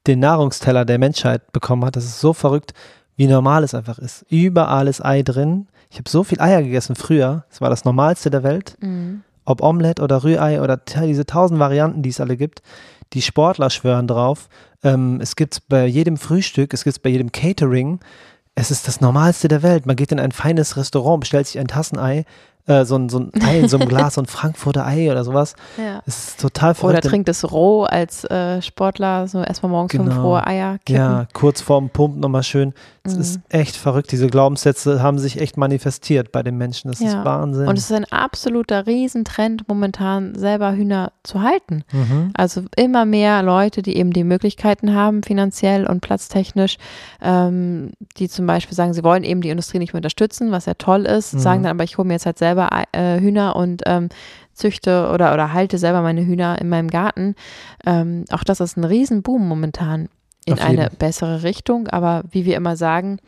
[0.06, 1.96] den Nahrungsteller der Menschheit bekommen hat.
[1.96, 2.74] Das ist so verrückt
[3.20, 4.26] wie normal es einfach ist.
[4.30, 5.68] Überall ist Ei drin.
[5.90, 7.44] Ich habe so viel Eier gegessen früher.
[7.52, 8.78] Es war das Normalste der Welt.
[8.80, 9.24] Mhm.
[9.44, 12.62] Ob Omelette oder Rührei oder diese tausend Varianten, die es alle gibt.
[13.12, 14.48] Die Sportler schwören drauf.
[14.86, 18.00] Ähm, es gibt bei jedem Frühstück, es gibt bei jedem Catering.
[18.56, 19.86] Es ist das Normalste der Welt.
[19.86, 22.24] Man geht in ein feines Restaurant, bestellt sich ein Tassenei,
[22.70, 25.24] äh, so, ein, so ein Ei in so einem Glas, so ein Frankfurter Ei oder
[25.24, 25.56] sowas.
[25.78, 26.02] Ja.
[26.06, 27.00] Es ist total verrückt.
[27.00, 30.06] Oder trinkt es roh als äh, Sportler, so erstmal morgens genau.
[30.06, 31.02] fünf rohe Eier kippen.
[31.02, 32.74] Ja, kurz vorm Pump nochmal schön.
[33.04, 33.22] Es mhm.
[33.22, 34.12] ist echt verrückt.
[34.12, 36.92] Diese Glaubenssätze haben sich echt manifestiert bei den Menschen.
[36.92, 37.08] Das ja.
[37.08, 37.68] ist Wahnsinn.
[37.68, 41.84] Und es ist ein absoluter Riesentrend momentan, selber Hühner zu halten.
[41.92, 42.32] Mhm.
[42.34, 46.78] Also immer mehr Leute, die eben die Möglichkeiten haben, finanziell und platztechnisch,
[47.22, 50.74] ähm, die zum Beispiel sagen, sie wollen eben die Industrie nicht mehr unterstützen, was ja
[50.74, 51.40] toll ist, mhm.
[51.40, 54.10] sagen dann aber, ich hole mir jetzt halt selber äh, Hühner und ähm,
[54.54, 57.36] züchte oder, oder halte selber meine Hühner in meinem Garten.
[57.86, 60.10] Ähm, auch das ist ein Riesenboom momentan
[60.46, 60.80] in Auf jeden.
[60.80, 61.88] eine bessere Richtung.
[61.88, 63.20] Aber wie wir immer sagen,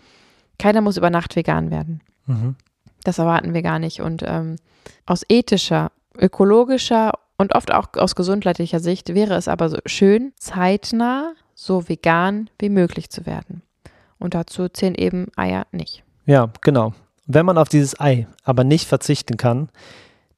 [0.59, 2.01] keiner muss über Nacht vegan werden.
[2.25, 2.55] Mhm.
[3.03, 4.01] Das erwarten wir gar nicht.
[4.01, 4.57] Und ähm,
[5.05, 11.33] aus ethischer, ökologischer und oft auch aus gesundheitlicher Sicht wäre es aber so schön, zeitnah
[11.55, 13.63] so vegan wie möglich zu werden.
[14.19, 16.03] Und dazu zählen eben Eier nicht.
[16.25, 16.93] Ja, genau.
[17.25, 19.69] Wenn man auf dieses Ei aber nicht verzichten kann,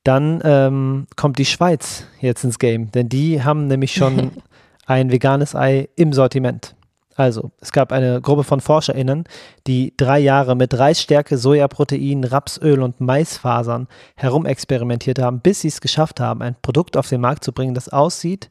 [0.03, 4.31] dann ähm, kommt die Schweiz jetzt ins Game, denn die haben nämlich schon
[4.85, 6.75] ein veganes Ei im Sortiment.
[7.15, 9.25] Also, es gab eine Gruppe von ForscherInnen,
[9.67, 16.19] die drei Jahre mit Reisstärke, Sojaprotein, Rapsöl und Maisfasern herumexperimentiert haben, bis sie es geschafft
[16.19, 18.49] haben, ein Produkt auf den Markt zu bringen, das aussieht,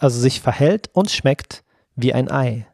[0.00, 1.62] also sich verhält und schmeckt
[1.94, 2.66] wie ein Ei.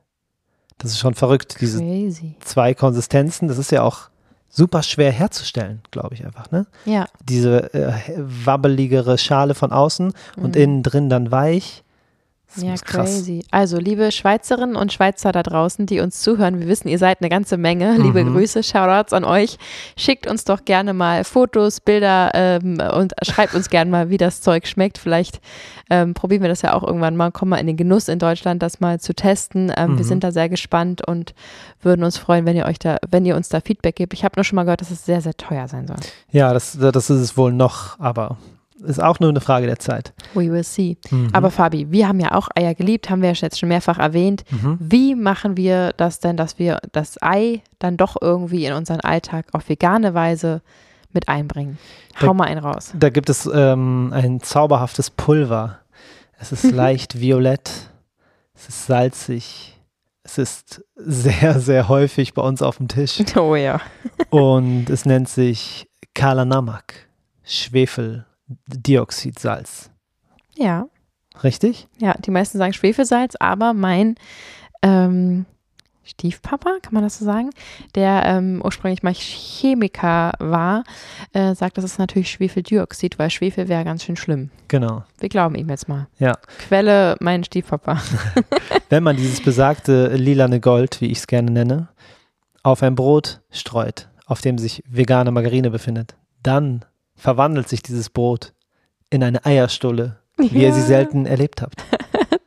[0.78, 2.36] Das ist schon verrückt, diese Crazy.
[2.40, 3.48] zwei Konsistenzen.
[3.48, 4.08] Das ist ja auch
[4.48, 6.50] super schwer herzustellen, glaube ich einfach.
[6.50, 6.66] Ne?
[6.86, 11.84] Ja, Diese äh, wabbeligere Schale von außen und innen drin dann weich.
[12.54, 13.10] Das ja, ist krass.
[13.10, 13.44] crazy.
[13.50, 17.28] Also, liebe Schweizerinnen und Schweizer da draußen, die uns zuhören, wir wissen, ihr seid eine
[17.30, 17.96] ganze Menge.
[17.98, 18.32] Liebe Mhm.
[18.34, 19.58] Grüße, Shoutouts an euch.
[19.96, 24.40] Schickt uns doch gerne mal Fotos, Bilder ähm, und schreibt uns gerne mal, wie das
[24.42, 24.98] Zeug schmeckt.
[24.98, 25.40] Vielleicht
[25.90, 28.62] ähm, probieren wir das ja auch irgendwann mal, kommen mal in den Genuss in Deutschland,
[28.62, 29.72] das mal zu testen.
[29.76, 30.08] Ähm, Wir Mhm.
[30.08, 31.34] sind da sehr gespannt und
[31.80, 34.12] würden uns freuen, wenn ihr euch da, wenn ihr uns da Feedback gebt.
[34.14, 35.96] Ich habe nur schon mal gehört, dass es sehr, sehr teuer sein soll.
[36.30, 38.36] Ja, das, das ist es wohl noch, aber
[38.84, 40.12] ist auch nur eine Frage der Zeit.
[40.34, 40.96] We will see.
[41.10, 41.28] Mhm.
[41.32, 44.44] Aber Fabi, wir haben ja auch Eier geliebt, haben wir ja jetzt schon mehrfach erwähnt.
[44.50, 44.76] Mhm.
[44.80, 49.46] Wie machen wir das denn, dass wir das Ei dann doch irgendwie in unseren Alltag
[49.52, 50.62] auf vegane Weise
[51.12, 51.78] mit einbringen?
[52.20, 52.92] Hau Da- mal einen raus.
[52.98, 55.78] Da gibt es ähm, ein zauberhaftes Pulver.
[56.38, 57.70] Es ist leicht violett,
[58.54, 59.78] es ist salzig,
[60.24, 63.80] es ist sehr, sehr häufig bei uns auf dem Tisch Oh ja.
[64.30, 66.94] und es nennt sich Kala Namak,
[68.68, 69.90] Schwefeldioxidsalz.
[70.56, 70.86] Ja,
[71.42, 71.88] Richtig?
[71.98, 74.16] ja, die meisten sagen Schwefelsalz, aber mein
[74.82, 75.46] ähm,
[76.04, 77.50] Stiefpapa, kann man das so sagen,
[77.94, 80.84] der ähm, ursprünglich mal Chemiker war,
[81.32, 84.50] äh, sagt, das ist natürlich Schwefeldioxid, weil Schwefel wäre ganz schön schlimm.
[84.68, 85.04] Genau.
[85.20, 86.08] Wir glauben ihm jetzt mal.
[86.18, 86.36] Ja.
[86.68, 88.02] Quelle mein Stiefpapa.
[88.88, 91.88] Wenn man dieses besagte lilane Gold, wie ich es gerne nenne,
[92.62, 96.84] auf ein Brot streut, auf dem sich vegane Margarine befindet, dann
[97.22, 98.52] verwandelt sich dieses Brot
[99.08, 100.86] in eine Eierstulle, wie ihr sie Ja.
[100.86, 101.84] selten erlebt habt.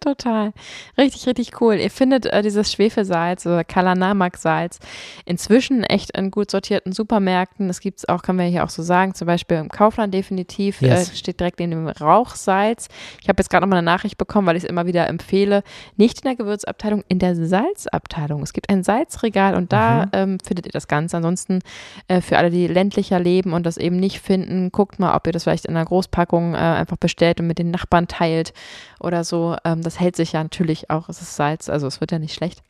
[0.06, 0.54] Total.
[1.00, 1.76] Richtig, richtig cool.
[1.76, 4.78] Ihr findet äh, dieses Schwefelsalz oder Kalanamak-Salz
[5.26, 7.68] inzwischen echt in gut sortierten Supermärkten.
[7.68, 10.80] Das gibt es auch, kann man hier auch so sagen, zum Beispiel im Kaufland definitiv.
[10.82, 11.10] Yes.
[11.12, 12.88] Äh, steht direkt in dem Rauchsalz.
[13.20, 15.64] Ich habe jetzt gerade nochmal eine Nachricht bekommen, weil ich es immer wieder empfehle.
[15.98, 18.44] Nicht in der Gewürzabteilung, in der Salzabteilung.
[18.44, 20.10] Es gibt ein Salzregal und da Mhm.
[20.14, 21.18] ähm, findet ihr das Ganze.
[21.18, 21.62] Ansonsten
[22.08, 25.34] äh, für alle, die ländlicher leben und das eben nicht finden, guckt mal, ob ihr
[25.34, 28.54] das vielleicht in einer Großpackung äh, einfach bestellt und mit den Nachbarn teilt
[29.00, 29.56] oder so.
[29.64, 32.34] Ähm, das hält sich ja natürlich auch, es ist Salz, also es wird ja nicht
[32.34, 32.62] schlecht.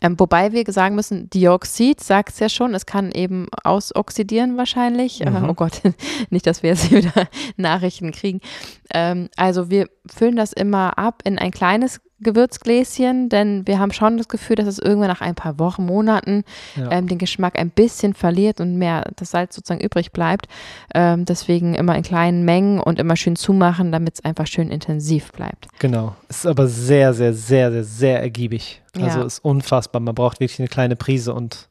[0.00, 5.20] Ähm, wobei wir sagen müssen, Dioxid sagt es ja schon, es kann eben ausoxidieren wahrscheinlich.
[5.20, 5.48] Äh, Mhm.
[5.50, 5.82] oh Gott,
[6.30, 8.40] nicht, dass wir jetzt hier wieder Nachrichten kriegen.
[8.92, 14.16] Ähm, also wir füllen das immer ab in ein kleines Gewürzgläschen, denn wir haben schon
[14.18, 16.42] das Gefühl, dass es irgendwann nach ein paar Wochen, Monaten
[16.76, 16.90] Ja.
[16.90, 20.46] ähm, den Geschmack ein bisschen verliert und mehr das Salz sozusagen übrig bleibt.
[20.94, 25.30] Ähm, deswegen immer in kleinen Mengen und immer schön zumachen, damit es einfach schön intensiv
[25.32, 25.68] bleibt.
[25.78, 26.16] Genau.
[26.28, 28.82] Ist aber sehr, sehr, sehr, sehr, sehr ergiebig.
[29.00, 29.24] Also Ja.
[29.24, 30.00] ist unfassbar.
[30.00, 31.68] Man braucht wirklich eine kleine Prise und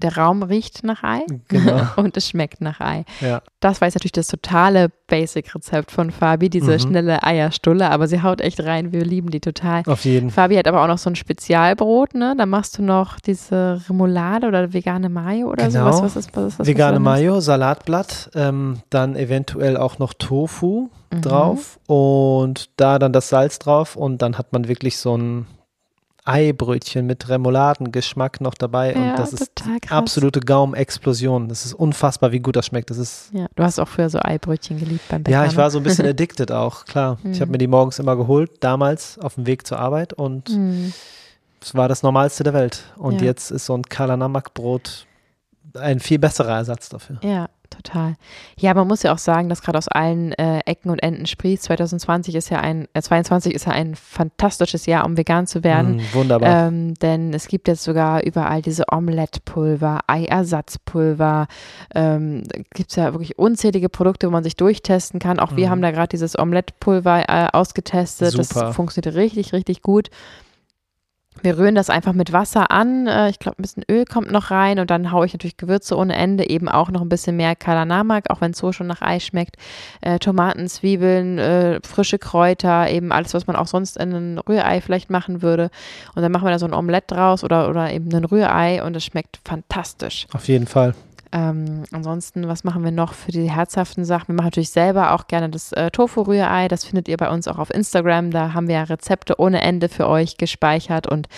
[0.00, 1.82] Der Raum riecht nach Ei Genau.
[1.96, 3.04] und es schmeckt nach Ei.
[3.20, 3.42] ja.
[3.60, 6.78] Das war jetzt natürlich das totale Basic-Rezept von Fabi, diese Mhm.
[6.78, 8.92] schnelle Eierstulle, aber sie haut echt rein.
[8.92, 9.82] Wir lieben die total.
[9.86, 10.44] Auf jeden Fall.
[10.44, 12.34] Fabi hat aber auch noch so ein Spezialbrot, ne?
[12.38, 15.90] Da machst du noch diese Remoulade oder vegane Mayo oder Genau.
[15.90, 16.02] sowas.
[16.02, 16.66] Was ist, was ist?
[16.66, 21.22] Vegane was du Mayo, Salatblatt, ähm, dann eventuell auch noch Tofu Mhm.
[21.22, 25.46] drauf und da dann das Salz drauf und dann hat man wirklich so ein
[26.28, 29.50] Eibrötchen mit Remouladengeschmack noch dabei Ja, und das ist
[29.88, 31.48] absolute Gaumexplosion.
[31.48, 32.90] Das ist unfassbar, wie gut das schmeckt.
[32.90, 35.38] Das ist Ja, du hast auch früher so Eibrötchen geliebt beim Bäcker.
[35.38, 35.58] ja, ich ne?
[35.58, 37.18] war so ein bisschen addicted auch, klar.
[37.24, 37.52] Ich habe Mhm.
[37.52, 40.92] mir die morgens immer geholt, damals auf dem Weg zur Arbeit und Mhm.
[41.60, 42.84] es war das Normalste der Welt.
[42.96, 43.28] Und Ja.
[43.28, 45.06] jetzt ist so ein Kalanamak-Brot
[45.74, 47.18] ein viel besserer Ersatz dafür.
[47.22, 47.48] Ja,
[47.82, 48.16] total.
[48.58, 51.62] Ja, man muss ja auch sagen, dass gerade aus allen äh, Ecken und Enden sprießt.
[51.64, 55.96] 2020 ist ja ein, äh, 22 ist ja ein fantastisches Jahr, um vegan zu werden.
[55.96, 56.66] Mm, wunderbar.
[56.68, 61.46] Ähm, denn es gibt jetzt sogar überall diese Omelettepulver, Eiersatzpulver.
[61.94, 62.42] Ähm,
[62.74, 65.38] gibt es ja wirklich unzählige Produkte, wo man sich durchtesten kann.
[65.38, 65.70] Auch wir Mhm.
[65.70, 68.32] haben da gerade dieses Omelettepulver äh, ausgetestet.
[68.32, 68.66] Super.
[68.66, 70.10] Das funktioniert richtig, richtig gut.
[71.42, 73.06] Wir rühren das einfach mit Wasser an.
[73.06, 75.96] Äh, ich glaube, ein bisschen Öl kommt noch rein und dann haue ich natürlich Gewürze
[75.96, 79.02] ohne Ende, eben auch noch ein bisschen mehr Kalanamak, auch wenn es so schon nach
[79.02, 79.56] Ei schmeckt.
[80.00, 84.80] Äh, Tomaten, Zwiebeln, äh, frische Kräuter, eben alles, was man auch sonst in ein Rührei
[84.80, 85.70] vielleicht machen würde.
[86.14, 88.96] Und dann machen wir da so ein Omelett draus oder, oder eben ein Rührei und
[88.96, 90.26] es schmeckt fantastisch.
[90.32, 90.94] Auf jeden Fall.
[91.32, 94.28] Ähm, ansonsten, was machen wir noch für die herzhaften Sachen?
[94.28, 96.68] Wir machen natürlich selber auch gerne das äh, Tofu-Rührei.
[96.68, 98.30] Das findet ihr bei uns auch auf Instagram.
[98.30, 101.06] Da haben wir ja Rezepte ohne Ende für euch gespeichert.
[101.06, 101.28] Und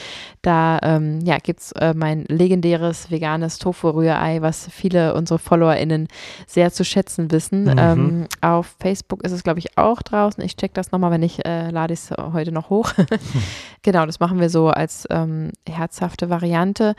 [0.43, 6.09] da ähm, ja, gibt es äh, mein legendäres veganes Tofu-Rührei, was viele unserer FollowerInnen
[6.47, 7.65] sehr zu schätzen wissen.
[7.65, 7.79] Mhm.
[7.79, 10.43] Ähm, auf Facebook ist es, glaube ich, auch draußen.
[10.45, 12.93] Ich check das nochmal, wenn ich äh, lade ich es heute noch hoch.
[13.83, 16.95] genau, das machen wir so als ähm, herzhafte Variante.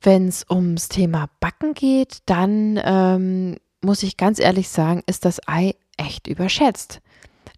[0.00, 5.40] Wenn es ums Thema Backen geht, dann ähm, muss ich ganz ehrlich sagen, ist das
[5.46, 7.00] Ei echt überschätzt.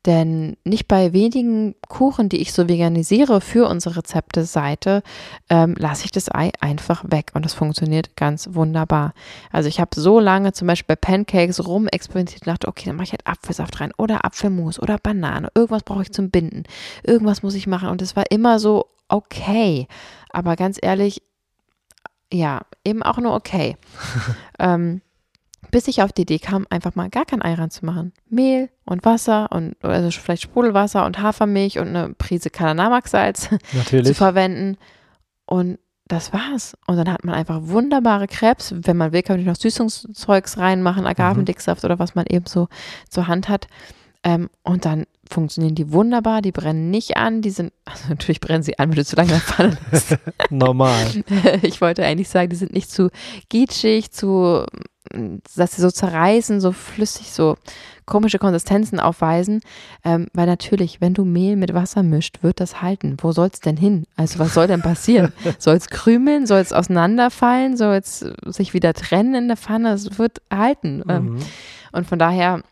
[0.07, 5.03] Denn nicht bei wenigen Kuchen, die ich so veganisiere für unsere Rezepte-Seite,
[5.51, 9.12] ähm, lasse ich das Ei einfach weg und das funktioniert ganz wunderbar.
[9.51, 13.05] Also ich habe so lange zum Beispiel bei Pancakes rumexperimentiert und dachte, okay, dann mache
[13.05, 15.49] ich halt Apfelsaft rein oder Apfelmus oder Banane.
[15.55, 16.62] Irgendwas brauche ich zum Binden.
[17.03, 19.89] Irgendwas muss ich machen und es war immer so okay.
[20.30, 21.22] Aber ganz ehrlich,
[22.33, 23.76] ja, eben auch nur okay.
[24.59, 25.01] ähm,
[25.70, 28.12] bis ich auf die Idee kam, einfach mal gar kein Ei reinzumachen.
[28.29, 33.51] Mehl und Wasser und also vielleicht Sprudelwasser und Hafermilch und eine Prise Kalanamak-Salz
[34.05, 34.79] zu verwenden.
[35.47, 36.76] Und das war's.
[36.87, 38.74] Und dann hat man einfach wunderbare Krebs.
[38.74, 41.87] Wenn man will, kann man noch Süßungszeugs reinmachen, Agavendicksaft mhm.
[41.87, 42.68] oder was man eben so
[43.11, 43.66] zur Hand hat.
[44.24, 48.62] Ähm, und dann funktionieren die wunderbar, die brennen nicht an, die sind, also natürlich brennen
[48.62, 50.16] sie an, wenn du zu lange in der Pfanne bist.
[50.50, 51.06] Normal.
[51.62, 53.10] Ich wollte eigentlich sagen, die sind nicht zu
[53.48, 54.64] gietschig, zu,
[55.56, 57.56] dass sie so zerreißen, so flüssig, so
[58.06, 59.60] komische Konsistenzen aufweisen,
[60.04, 63.16] ähm, weil natürlich, wenn du Mehl mit Wasser mischt, wird das halten.
[63.20, 64.06] Wo soll es denn hin?
[64.16, 65.32] Also was soll denn passieren?
[65.58, 66.46] soll es krümeln?
[66.46, 67.76] Soll es auseinanderfallen?
[67.76, 69.92] Soll es sich wieder trennen in der Pfanne?
[69.92, 71.02] Es wird halten.
[71.08, 71.38] Ähm, mhm.
[71.92, 72.62] und von daher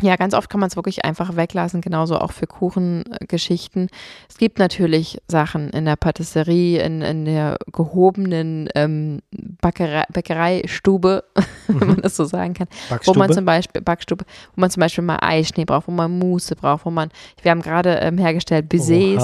[0.00, 3.88] ja, ganz oft kann man es wirklich einfach weglassen, genauso auch für Kuchengeschichten.
[4.28, 11.24] Es gibt natürlich Sachen in der Patisserie, in, in der gehobenen ähm, Bäckerei, Bäckereistube,
[11.68, 11.80] mhm.
[11.80, 13.16] wenn man das so sagen kann, Backstube.
[13.16, 14.24] wo man zum Beispiel Backstube,
[14.54, 17.10] wo man zum Beispiel mal Eischnee braucht, wo man Muße braucht, wo man,
[17.42, 19.22] wir haben gerade ähm, hergestellt Baisers.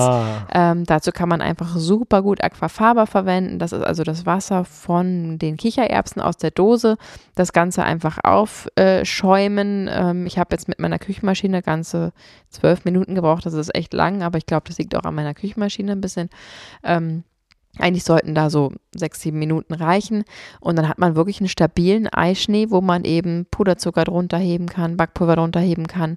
[0.53, 3.59] Ähm, dazu kann man einfach super gut Aquafaba verwenden.
[3.59, 6.97] Das ist also das Wasser von den Kichererbsen aus der Dose.
[7.35, 9.89] Das Ganze einfach aufschäumen.
[9.93, 12.12] Ähm, ich habe jetzt mit meiner Küchenmaschine ganze
[12.50, 13.46] zwölf Minuten gebraucht.
[13.46, 16.30] Das ist echt lang, aber ich glaube, das liegt auch an meiner Küchenmaschine ein bisschen.
[16.82, 17.24] Ähm,
[17.78, 20.24] eigentlich sollten da so sechs, sieben Minuten reichen.
[20.60, 24.96] Und dann hat man wirklich einen stabilen Eischnee, wo man eben Puderzucker drunter heben kann,
[24.96, 26.16] Backpulver drunter heben kann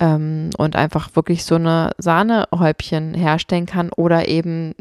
[0.00, 4.74] ähm, und einfach wirklich so eine Sahnehäubchen herstellen kann oder eben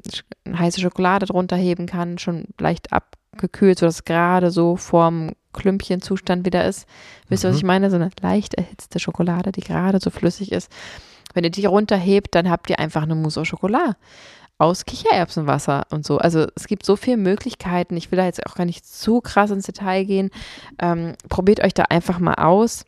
[0.51, 6.87] heiße Schokolade drunter heben kann, schon leicht abgekühlt, sodass gerade so vorm Klümpchenzustand wieder ist.
[7.29, 7.53] Wisst ihr, mhm.
[7.53, 7.89] was ich meine?
[7.89, 10.71] So eine leicht erhitzte Schokolade, die gerade so flüssig ist.
[11.33, 13.97] Wenn ihr die runterhebt, dann habt ihr einfach eine Mousse au Chocolat
[14.57, 16.17] aus Kichererbsenwasser und so.
[16.17, 17.97] Also es gibt so viele Möglichkeiten.
[17.97, 20.29] Ich will da jetzt auch gar nicht zu krass ins Detail gehen.
[20.79, 22.85] Ähm, probiert euch da einfach mal aus.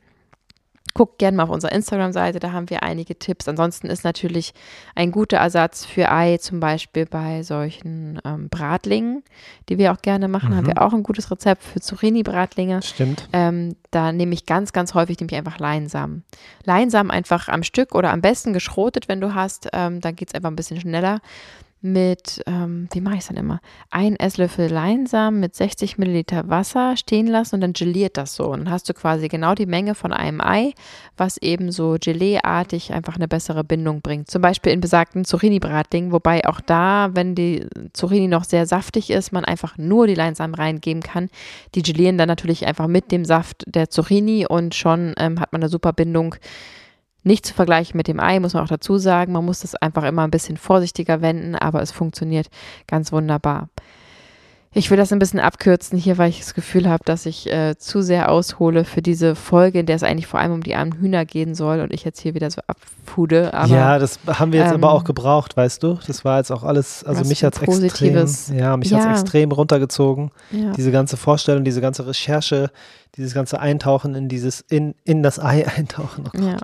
[0.98, 3.48] Guckt gerne mal auf unserer Instagram-Seite, da haben wir einige Tipps.
[3.48, 4.54] Ansonsten ist natürlich
[4.96, 9.24] ein guter Ersatz für Ei, zum Beispiel bei solchen ähm, Bratlingen,
[9.70, 10.56] die wir auch gerne machen, mhm.
[10.56, 12.82] haben wir auch ein gutes Rezept für Zucchini-Bratlinge.
[12.82, 13.30] Stimmt.
[13.32, 16.24] Ähm, da nehme ich ganz, ganz häufig nehme ich einfach Leinsamen.
[16.64, 19.70] Leinsamen einfach am Stück oder am besten geschrotet, wenn du hast.
[19.74, 21.22] Ähm, dann geht es einfach ein bisschen schneller
[21.92, 23.60] mit, ähm, wie mache ich es dann immer?
[23.90, 28.46] Ein Esslöffel Leinsamen mit 60 Milliliter Wasser stehen lassen und dann geliert das so.
[28.46, 30.74] Und dann hast du quasi genau die Menge von einem Ei,
[31.16, 34.30] was eben so Gelee-artig einfach eine bessere Bindung bringt.
[34.30, 39.32] Zum Beispiel in besagten Zucchini-Bratling, wobei auch da, wenn die Zucchini noch sehr saftig ist,
[39.32, 41.30] man einfach nur die Leinsamen reingeben kann.
[41.76, 45.62] Die gelieren dann natürlich einfach mit dem Saft der Zucchini und schon ähm, hat man
[45.62, 46.36] eine super Bindung
[47.28, 49.34] nicht zu vergleichen mit dem Ei, muss man auch dazu sagen.
[49.34, 52.48] Man muss das einfach immer ein bisschen vorsichtiger wenden, aber es funktioniert
[52.88, 53.70] ganz wunderbar.
[54.74, 57.78] Ich will das ein bisschen abkürzen hier, weil ich das Gefühl habe, dass ich äh,
[57.80, 60.94] zu sehr aushole für diese Folge, in der es eigentlich vor allem um die armen
[61.00, 63.56] Hühner gehen soll und ich jetzt hier wieder so abfude.
[63.56, 65.98] Aber, ja, das haben wir jetzt ähm, aber auch gebraucht, weißt du?
[66.06, 69.00] Das war jetzt auch alles, also mich hat es extrem, ja, mich ja.
[69.00, 70.30] hat's extrem runtergezogen.
[70.52, 70.74] Ja.
[70.74, 72.70] Diese ganze Vorstellung, diese ganze Recherche,
[73.16, 76.30] dieses ganze Eintauchen in dieses, in, in das Ei eintauchen.
[76.38, 76.58] Oh ja.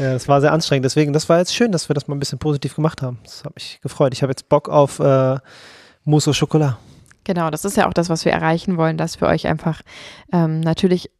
[0.00, 0.86] Ja, das war sehr anstrengend.
[0.86, 3.18] Deswegen, das war jetzt schön, dass wir das mal ein bisschen positiv gemacht haben.
[3.22, 4.14] Das hat mich gefreut.
[4.14, 5.36] Ich habe jetzt Bock auf äh,
[6.04, 6.78] Mousse au Chocolat.
[7.24, 9.82] Genau, das ist ja auch das, was wir erreichen wollen, dass wir euch einfach
[10.32, 11.10] ähm, natürlich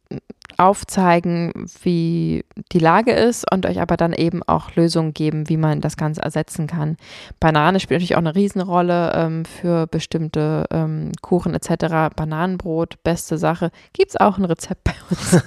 [0.57, 5.81] aufzeigen, wie die Lage ist und euch aber dann eben auch Lösungen geben, wie man
[5.81, 6.97] das Ganze ersetzen kann.
[7.39, 12.13] Banane spielt natürlich auch eine Riesenrolle ähm, für bestimmte ähm, Kuchen etc.
[12.15, 13.71] Bananenbrot, beste Sache.
[13.93, 15.43] Gibt es auch ein Rezept bei uns.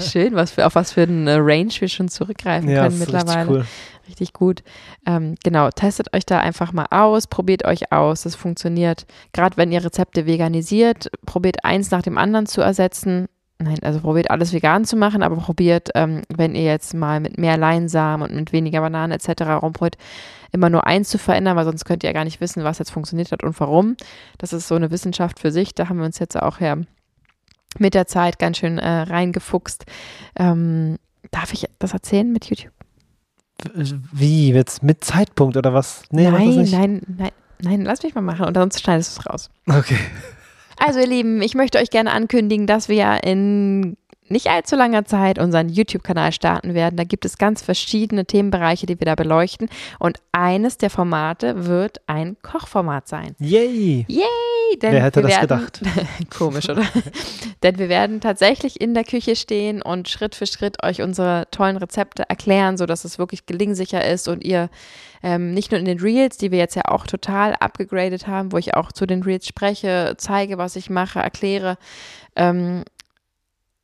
[0.10, 3.40] Schön, was für, auf was für eine Range wir schon zurückgreifen Ja, können mittlerweile.
[3.40, 3.66] richtig cool.
[4.08, 4.62] Richtig gut.
[5.04, 8.22] Ähm, genau, testet euch da einfach mal aus, probiert euch aus.
[8.22, 9.06] Das funktioniert.
[9.32, 13.26] Gerade wenn ihr Rezepte veganisiert, probiert eins nach dem anderen zu ersetzen.
[13.58, 17.38] Nein, also probiert alles vegan zu machen, aber probiert, ähm, wenn ihr jetzt mal mit
[17.38, 19.42] mehr Leinsamen und mit weniger Bananen etc.
[19.62, 19.96] rumprobiert,
[20.52, 22.90] immer nur eins zu verändern, weil sonst könnt ihr ja gar nicht wissen, was jetzt
[22.90, 23.96] funktioniert hat und warum.
[24.36, 25.74] Das ist so eine Wissenschaft für sich.
[25.74, 26.76] Da haben wir uns jetzt auch ja
[27.78, 29.86] mit der Zeit ganz schön äh, reingefuchst.
[30.38, 30.96] Ähm,
[31.30, 32.72] darf ich das erzählen mit YouTube?
[34.12, 34.52] Wie?
[34.52, 36.04] Jetzt mit Zeitpunkt oder was?
[36.10, 37.30] Nee, nein, nein, nein,
[37.62, 39.50] nein, lass mich mal machen und sonst schneidest du es raus.
[39.66, 39.98] Okay.
[40.78, 43.96] Also ihr Lieben, ich möchte euch gerne ankündigen, dass wir in
[44.28, 46.96] nicht allzu langer Zeit unseren YouTube-Kanal starten werden.
[46.96, 49.68] Da gibt es ganz verschiedene Themenbereiche, die wir da beleuchten.
[49.98, 53.34] Und eines der Formate wird ein Kochformat sein.
[53.38, 54.04] Yay!
[54.08, 54.24] Yay!
[54.82, 55.80] Denn Wer hätte das werden, gedacht?
[56.36, 56.84] Komisch, oder?
[57.62, 61.76] denn wir werden tatsächlich in der Küche stehen und Schritt für Schritt euch unsere tollen
[61.76, 64.68] Rezepte erklären, sodass es wirklich gelingsicher ist und ihr
[65.22, 68.58] ähm, nicht nur in den Reels, die wir jetzt ja auch total abgegradet haben, wo
[68.58, 71.78] ich auch zu den Reels spreche, zeige, was ich mache, erkläre,
[72.34, 72.84] ähm,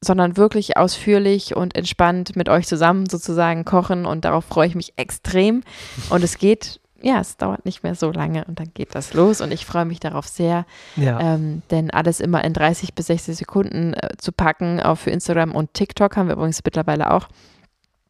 [0.05, 4.93] sondern wirklich ausführlich und entspannt mit euch zusammen sozusagen kochen und darauf freue ich mich
[4.97, 5.63] extrem.
[6.11, 9.41] Und es geht, ja, es dauert nicht mehr so lange und dann geht das los
[9.41, 11.21] und ich freue mich darauf sehr, Ja.
[11.21, 15.53] ähm, denn alles immer in 30 bis 60 Sekunden äh, zu packen, auch für Instagram
[15.53, 17.29] und TikTok haben wir übrigens mittlerweile auch.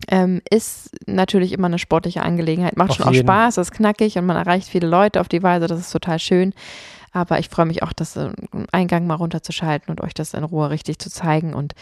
[0.09, 2.76] Ähm, ist natürlich immer eine sportliche Angelegenheit.
[2.76, 3.24] Macht Auf schon auch jeden.
[3.26, 6.55] Spaß, ist knackig und man erreicht viele Leute auf die Weise, das ist total schön.
[7.13, 10.45] Aber ich freue mich auch, das äh, einen Eingang mal runterzuschalten und euch das in
[10.45, 11.75] Ruhe richtig zu zeigen und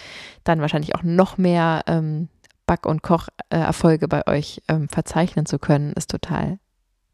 [0.44, 2.28] dann wahrscheinlich auch noch mehr ähm,
[2.66, 6.58] Back- und Kocherfolge bei euch ähm, verzeichnen zu können, ist total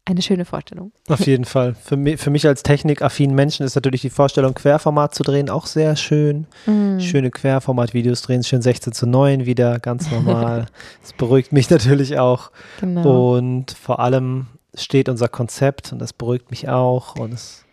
[0.07, 0.93] eine schöne Vorstellung.
[1.09, 1.75] Auf jeden Fall.
[1.75, 5.65] Für mich, für mich als technikaffinen Menschen ist natürlich die Vorstellung, Querformat zu drehen, auch
[5.65, 6.47] sehr schön.
[6.65, 7.01] Mhm.
[7.01, 10.67] Schöne Querformat-Videos drehen, schön 16 zu 9 wieder, ganz normal.
[11.01, 12.51] Das beruhigt mich natürlich auch.
[12.79, 13.35] Genau.
[13.35, 17.15] Und vor allem steht unser Konzept und das beruhigt mich auch.
[17.17, 17.65] Und es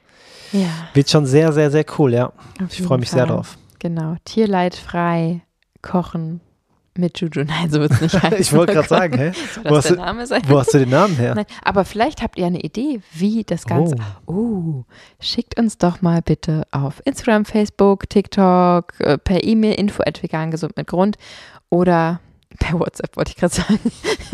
[0.53, 2.27] ja, wird schon sehr, sehr, sehr cool, ja.
[2.27, 2.35] auf
[2.71, 3.37] Ich freue mich sehr Fall.
[3.37, 3.59] drauf.
[3.79, 4.17] Genau.
[4.25, 5.43] Tierleidfrei
[5.83, 6.41] kochen
[6.97, 7.45] mit Juju.
[7.47, 8.41] Nein, so wird es nicht heißen.
[8.41, 9.33] Ich wollte Oh gerade sagen, hä?
[9.65, 10.43] Wo hast der du- Name sein?
[10.47, 11.35] Wo hast du den Namen her?
[11.35, 13.97] Nein, aber vielleicht habt ihr eine Idee, wie das Ganze.
[14.27, 14.85] Oh.
[15.21, 20.51] schickt uns doch mal bitte auf Instagram, Facebook, TikTok, äh, per E-Mail info at vegan
[20.53, 21.17] gesund mit Grund
[21.69, 22.21] oder
[22.61, 23.81] per WhatsApp, wollte ich gerade sagen.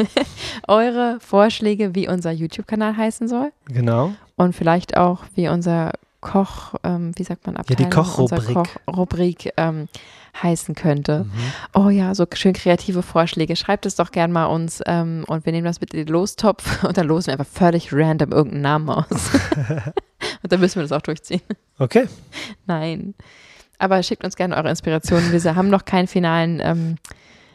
[0.69, 4.13] Eure Vorschläge, wie unser YouTube-Kanal heißen soll Genau.
[4.41, 8.57] Und vielleicht auch, wie unser Koch, ähm, wie sagt man, Ja, die Abteilung, Kochrubrik.
[8.87, 9.87] Kochrubrik ähm,
[10.43, 11.25] heißen könnte.
[11.25, 11.31] Mhm.
[11.75, 13.55] Oh ja, so schön kreative Vorschläge.
[13.55, 16.83] Schreibt es doch gern mal uns ähm, und wir nehmen das mit in den Lostopf
[16.85, 19.05] und dann losen wir einfach völlig random irgendeinen Namen aus.
[20.43, 21.43] und dann müssen wir das auch durchziehen.
[21.79, 22.09] Okay.
[22.67, 23.13] Nein.
[23.79, 25.33] Aber schickt uns gerne eure Inspirationen.
[25.33, 26.97] Wir haben noch keinen finalen ähm,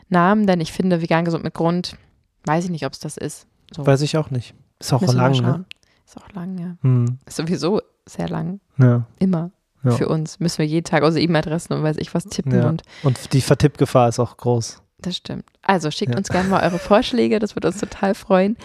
[0.10, 1.98] Namen, denn ich finde, vegan gesund mit Grund,
[2.44, 3.48] weiß ich nicht, ob es das ist.
[3.76, 4.54] So, Weiß ich auch nicht.
[4.80, 5.66] Ist auch müssen lang, ne?
[6.06, 6.76] Ist auch lang, ja.
[6.82, 7.18] Hm.
[7.26, 8.60] Ist sowieso sehr lang.
[8.78, 9.06] Ja.
[9.20, 9.52] Immer.
[9.84, 9.92] Ja.
[9.92, 12.68] Für uns müssen wir jeden Tag unsere E-Mail-Adressen und weiß ich was tippen Ja.
[12.70, 14.82] und Und die Vertippgefahr ist auch groß.
[15.00, 15.46] Das stimmt.
[15.62, 16.18] Also schickt Ja.
[16.18, 18.58] uns gerne mal eure Vorschläge, das würde uns total freuen.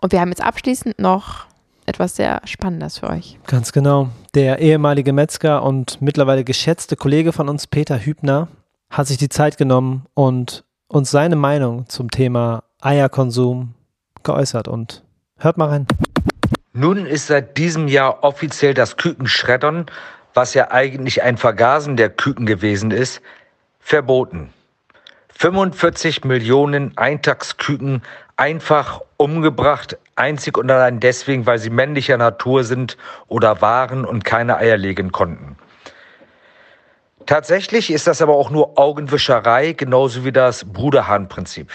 [0.00, 1.46] Und wir haben jetzt abschließend noch
[1.86, 3.38] etwas sehr Spannendes für euch.
[3.46, 4.08] Ganz genau.
[4.34, 8.48] Der ehemalige Metzger und mittlerweile geschätzte Kollege von uns, Peter Hübner,
[8.90, 13.74] hat sich die Zeit genommen und uns seine Meinung zum Thema Eierkonsum
[14.24, 14.68] geäußert.
[14.68, 15.04] Und
[15.38, 15.86] hört mal rein.
[16.78, 19.86] Nun ist seit diesem Jahr offiziell das Kükenschreddern,
[20.34, 23.22] was ja eigentlich ein Vergasen der Küken gewesen ist,
[23.80, 24.52] verboten.
[25.38, 28.02] 45 Millionen Eintagsküken
[28.36, 34.58] einfach umgebracht, einzig und allein deswegen, weil sie männlicher Natur sind oder waren und keine
[34.58, 35.56] Eier legen konnten.
[37.24, 41.70] Tatsächlich ist das aber auch nur Augenwischerei, genauso wie das Bruderhahn-Prinzip.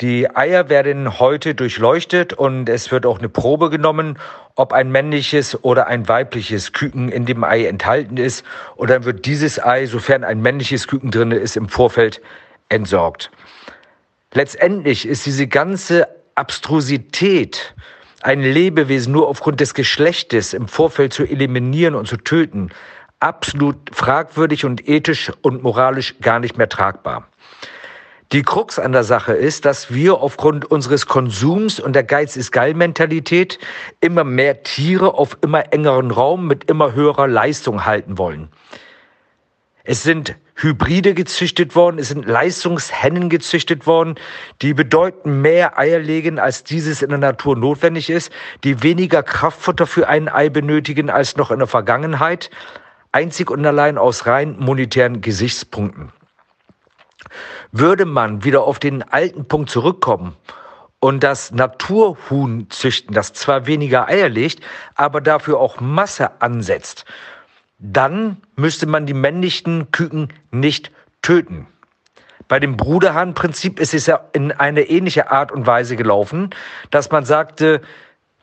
[0.00, 4.18] Die Eier werden heute durchleuchtet und es wird auch eine Probe genommen,
[4.56, 8.44] ob ein männliches oder ein weibliches Küken in dem Ei enthalten ist.
[8.74, 12.20] Und dann wird dieses Ei, sofern ein männliches Küken drin ist, im Vorfeld
[12.68, 13.30] entsorgt.
[14.32, 17.74] Letztendlich ist diese ganze Abstrusität,
[18.22, 22.70] ein Lebewesen nur aufgrund des Geschlechtes im Vorfeld zu eliminieren und zu töten,
[23.20, 27.28] absolut fragwürdig und ethisch und moralisch gar nicht mehr tragbar.
[28.32, 32.50] Die Krux an der Sache ist, dass wir aufgrund unseres Konsums und der Geiz ist
[32.50, 33.58] geil Mentalität
[34.00, 38.48] immer mehr Tiere auf immer engeren Raum mit immer höherer Leistung halten wollen.
[39.84, 44.14] Es sind Hybride gezüchtet worden, es sind Leistungshennen gezüchtet worden,
[44.62, 48.32] die bedeutend mehr Eier legen, als dieses in der Natur notwendig ist,
[48.64, 52.48] die weniger Kraftfutter für ein Ei benötigen als noch in der Vergangenheit,
[53.10, 56.12] einzig und allein aus rein monetären Gesichtspunkten.
[57.72, 60.36] Würde man wieder auf den alten Punkt zurückkommen
[61.00, 64.62] und das Naturhuhn züchten, das zwar weniger Eier legt,
[64.94, 67.06] aber dafür auch Masse ansetzt,
[67.78, 70.92] dann müsste man die männlichen Küken nicht
[71.22, 71.66] töten.
[72.46, 76.50] Bei dem Bruderhahnprinzip ist es ja in eine ähnliche Art und Weise gelaufen,
[76.90, 77.80] dass man sagte,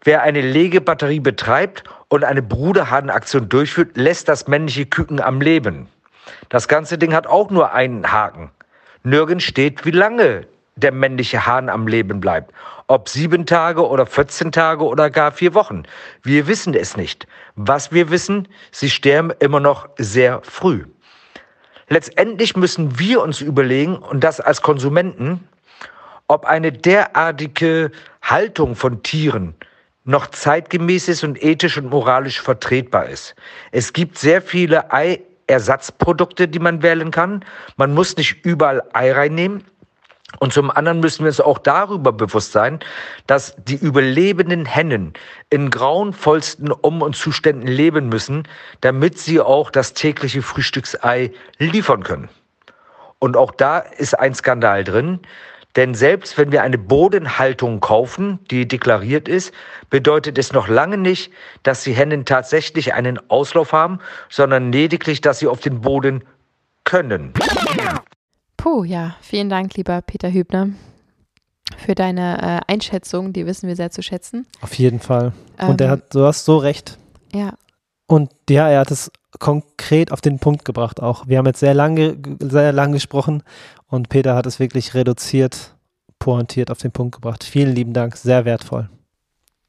[0.03, 5.87] wer eine Legebatterie betreibt und eine Bruderhahnaktion durchführt, lässt das männliche Küken am Leben.
[6.49, 8.49] Das ganze Ding hat auch nur einen Haken.
[9.03, 12.53] Nirgends steht, wie lange der männliche Hahn am Leben bleibt.
[12.87, 15.83] Ob sieben Tage oder 14 Tage oder gar vier Wochen.
[16.23, 17.27] Wir wissen es nicht.
[17.55, 20.85] Was wir wissen, sie sterben immer noch sehr früh.
[21.89, 25.47] Letztendlich müssen wir uns überlegen, und das als Konsumenten,
[26.27, 27.91] ob eine derartige
[28.21, 29.55] Haltung von Tieren
[30.05, 33.35] noch zeitgemäß ist und ethisch und moralisch vertretbar ist.
[33.71, 34.91] Es gibt sehr viele
[35.49, 37.43] Eiersatzprodukte, die man wählen kann.
[37.77, 39.63] Man muss nicht überall Ei reinnehmen.
[40.37, 42.79] Und zum anderen müssen wir uns auch darüber bewusst sein,
[43.25, 45.13] dass die überlebenden Hennen
[45.49, 48.47] in grauenvollsten Um- und Zuständen leben müssen,
[48.81, 52.29] damit sie auch das tägliche Frühstücksei liefern können.
[53.17, 55.19] Und auch da ist ein Skandal drin,
[55.75, 59.53] denn selbst wenn wir eine Bodenhaltung kaufen, die deklariert ist,
[59.89, 61.31] bedeutet es noch lange nicht,
[61.63, 63.99] dass die Hennen tatsächlich einen Auslauf haben,
[64.29, 66.23] sondern lediglich, dass sie auf den Boden
[66.83, 67.33] können.
[68.57, 70.69] Puh, ja, vielen Dank, lieber Peter Hübner,
[71.77, 73.31] für deine äh, Einschätzung.
[73.31, 74.47] Die wissen wir sehr zu schätzen.
[74.61, 75.33] Auf jeden Fall.
[75.61, 76.97] Und er Ähm, hat, du hast so recht.
[77.33, 77.53] Ja,
[78.07, 81.27] Und ja, er hat es konkret auf den Punkt gebracht auch.
[81.27, 83.43] Wir haben jetzt sehr lange, sehr lang gesprochen
[83.87, 85.75] und Peter hat es wirklich reduziert,
[86.17, 87.43] pointiert auf den Punkt gebracht.
[87.43, 88.89] Vielen lieben Dank, sehr wertvoll.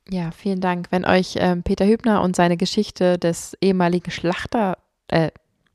[0.08, 0.88] ja, vielen Dank.
[0.90, 5.30] Wenn euch ähm, Peter Hübner und seine Geschichte des ehemaligen Schlachter, äh,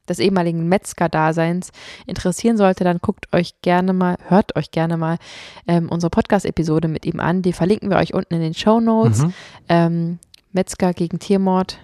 [0.09, 1.71] des ehemaligen Metzger-Daseins
[2.05, 5.17] interessieren sollte, dann guckt euch gerne mal, hört euch gerne mal
[5.67, 7.41] ähm, unsere Podcast-Episode mit ihm an.
[7.41, 9.23] Die verlinken wir euch unten in den Show Notes.
[9.23, 9.33] Mhm.
[9.69, 10.19] Ähm,
[10.51, 11.79] Metzger gegen Tiermord,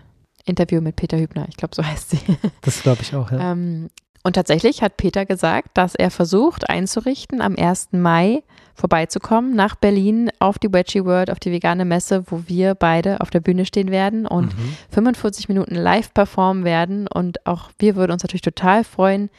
[0.46, 2.20] Interview mit Peter Hübner, ich glaube, so heißt sie.
[2.62, 3.52] Das glaube ich auch, ja.
[3.52, 3.90] Ähm,
[4.24, 7.90] und tatsächlich hat Peter gesagt, dass er versucht einzurichten, am 1.
[7.94, 8.44] Mai
[8.76, 13.30] vorbeizukommen nach Berlin auf die Veggie World, auf die vegane Messe, wo wir beide auf
[13.32, 14.76] der Bühne stehen werden und Mhm.
[14.92, 17.08] 45 Minuten live performen werden.
[17.08, 19.30] Und auch wir würden uns natürlich total freuen,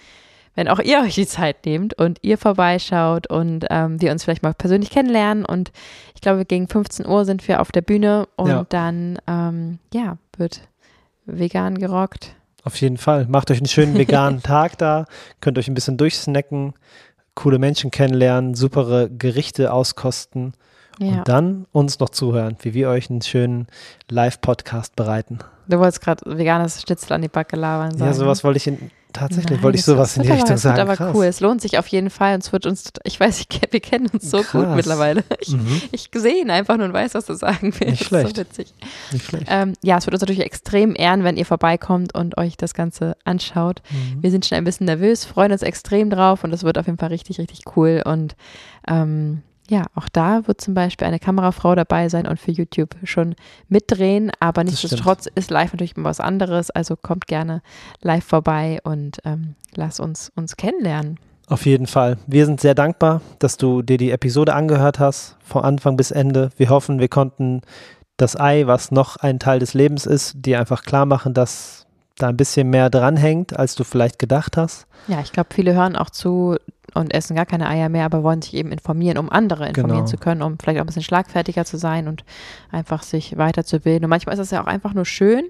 [0.54, 4.42] wenn auch ihr euch die Zeit nehmt und ihr vorbeischaut und ähm, wir uns vielleicht
[4.42, 5.44] mal persönlich kennenlernen.
[5.44, 5.72] Und
[6.14, 8.66] ich glaube, gegen 15 Uhr sind wir auf der Bühne und Ja.
[8.68, 10.60] dann, ähm, ja, wird
[11.26, 12.34] vegan gerockt.
[12.64, 13.26] Auf jeden Fall.
[13.28, 15.06] Macht euch einen schönen veganen Tag da,
[15.40, 16.74] könnt euch ein bisschen durchsnacken,
[17.34, 20.52] coole Menschen kennenlernen, supere Gerichte auskosten
[20.98, 21.18] Ja.
[21.18, 23.66] und dann uns noch zuhören, wie wir euch einen schönen
[24.10, 25.38] Live-Podcast bereiten.
[25.68, 27.92] Du wolltest gerade veganes Schnitzel an die Backe labern.
[27.92, 28.04] Sagen.
[28.04, 30.56] Ja, sowas wollte ich in, tatsächlich, Nein, wollte ich sowas in die wird aber, Richtung
[30.56, 30.88] es wird sagen.
[30.88, 31.14] aber Krass.
[31.14, 31.24] cool.
[31.26, 34.30] Es lohnt sich auf jeden Fall und es wird uns, ich weiß, wir kennen uns
[34.30, 34.76] so gut Krass.
[34.76, 35.24] mittlerweile.
[35.40, 35.82] Ich, Mhm.
[35.92, 37.80] ich sehe ihn einfach nur und weiß, was du sagen willst.
[38.00, 38.36] Nicht schlecht.
[38.36, 38.74] So witzig.
[39.12, 39.46] Nicht schlecht.
[39.48, 43.16] Ähm, ja, es wird uns natürlich extrem ehren, wenn ihr vorbeikommt und euch das Ganze
[43.24, 43.82] anschaut.
[43.90, 44.22] Mhm.
[44.22, 46.98] Wir sind schon ein bisschen nervös, freuen uns extrem drauf und es wird auf jeden
[46.98, 48.02] Fall richtig, richtig cool.
[48.04, 48.36] Und
[48.88, 49.42] ähm,
[49.72, 53.34] ja, auch da wird zum Beispiel eine Kamerafrau dabei sein und für YouTube schon
[53.68, 54.30] mitdrehen.
[54.38, 56.70] Aber nichtsdestotrotz ist live natürlich immer was anderes.
[56.70, 57.62] Also kommt gerne
[58.02, 61.18] live vorbei und ähm, lasst uns uns kennenlernen.
[61.46, 62.18] Auf jeden Fall.
[62.26, 66.50] Wir sind sehr dankbar, dass du dir die Episode angehört hast, von Anfang bis Ende.
[66.58, 67.62] Wir hoffen, wir konnten
[68.18, 71.86] das Ei, was noch ein Teil des Lebens ist, dir einfach klar machen, dass
[72.18, 74.86] da ein bisschen mehr dranhängt, als du vielleicht gedacht hast.
[75.08, 76.58] Ja, ich glaube, viele hören auch zu
[76.94, 80.06] und essen gar keine Eier mehr, aber wollen sich eben informieren, um andere informieren Genau.
[80.10, 82.24] zu können, um vielleicht auch ein bisschen schlagfertiger zu sein und
[82.70, 84.04] einfach sich weiterzubilden.
[84.04, 85.44] Und manchmal ist es ja auch einfach nur schön,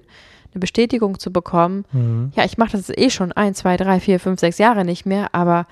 [0.53, 1.85] eine Bestätigung zu bekommen.
[1.91, 2.31] Mhm.
[2.35, 5.33] Ja, ich mache das eh schon ein, zwei, drei, vier, fünf, sechs Jahre nicht mehr,
[5.33, 5.65] aber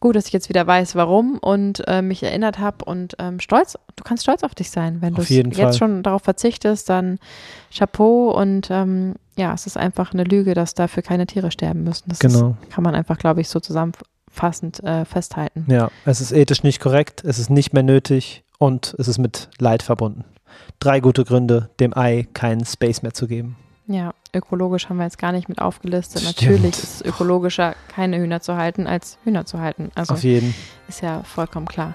[0.00, 3.76] gut, dass ich jetzt wieder weiß, warum und äh, mich erinnert habe und ähm, stolz,
[3.96, 4.98] du kannst stolz auf dich sein.
[5.02, 5.72] Wenn du jetzt Fall.
[5.72, 7.18] schon darauf verzichtest, dann
[7.76, 12.04] Chapeau und ähm, ja, es ist einfach eine Lüge, dass dafür keine Tiere sterben müssen.
[12.08, 12.56] Das Genau.
[12.62, 13.58] ist, kann man einfach, glaube ich, so
[14.38, 15.66] zusammenfassend äh, festhalten.
[15.68, 19.48] Ja, es ist ethisch nicht korrekt, es ist nicht mehr nötig und es ist mit
[19.58, 20.24] Leid verbunden.
[20.80, 23.56] Drei gute Gründe, dem Ei keinen Space mehr zu geben.
[23.86, 26.20] Ja, ökologisch haben wir jetzt gar nicht mit aufgelistet.
[26.22, 26.42] Stimmt.
[26.42, 29.90] Natürlich ist es ökologischer, keine Hühner zu halten, als Hühner zu halten.
[29.94, 30.54] Also Auf jeden.
[30.88, 31.94] ist ja vollkommen klar.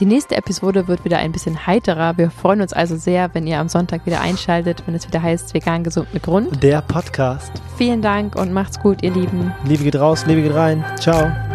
[0.00, 2.18] Die nächste Episode wird wieder ein bisschen heiterer.
[2.18, 5.54] Wir freuen uns also sehr, wenn ihr am Sonntag wieder einschaltet, wenn es wieder heißt
[5.54, 6.62] Vegan gesund mit Grund.
[6.62, 7.52] Der Podcast.
[7.78, 9.52] Vielen Dank und macht's gut, ihr Lieben.
[9.64, 10.84] Liebe geht raus, Liebe geht rein.
[10.98, 11.53] Ciao.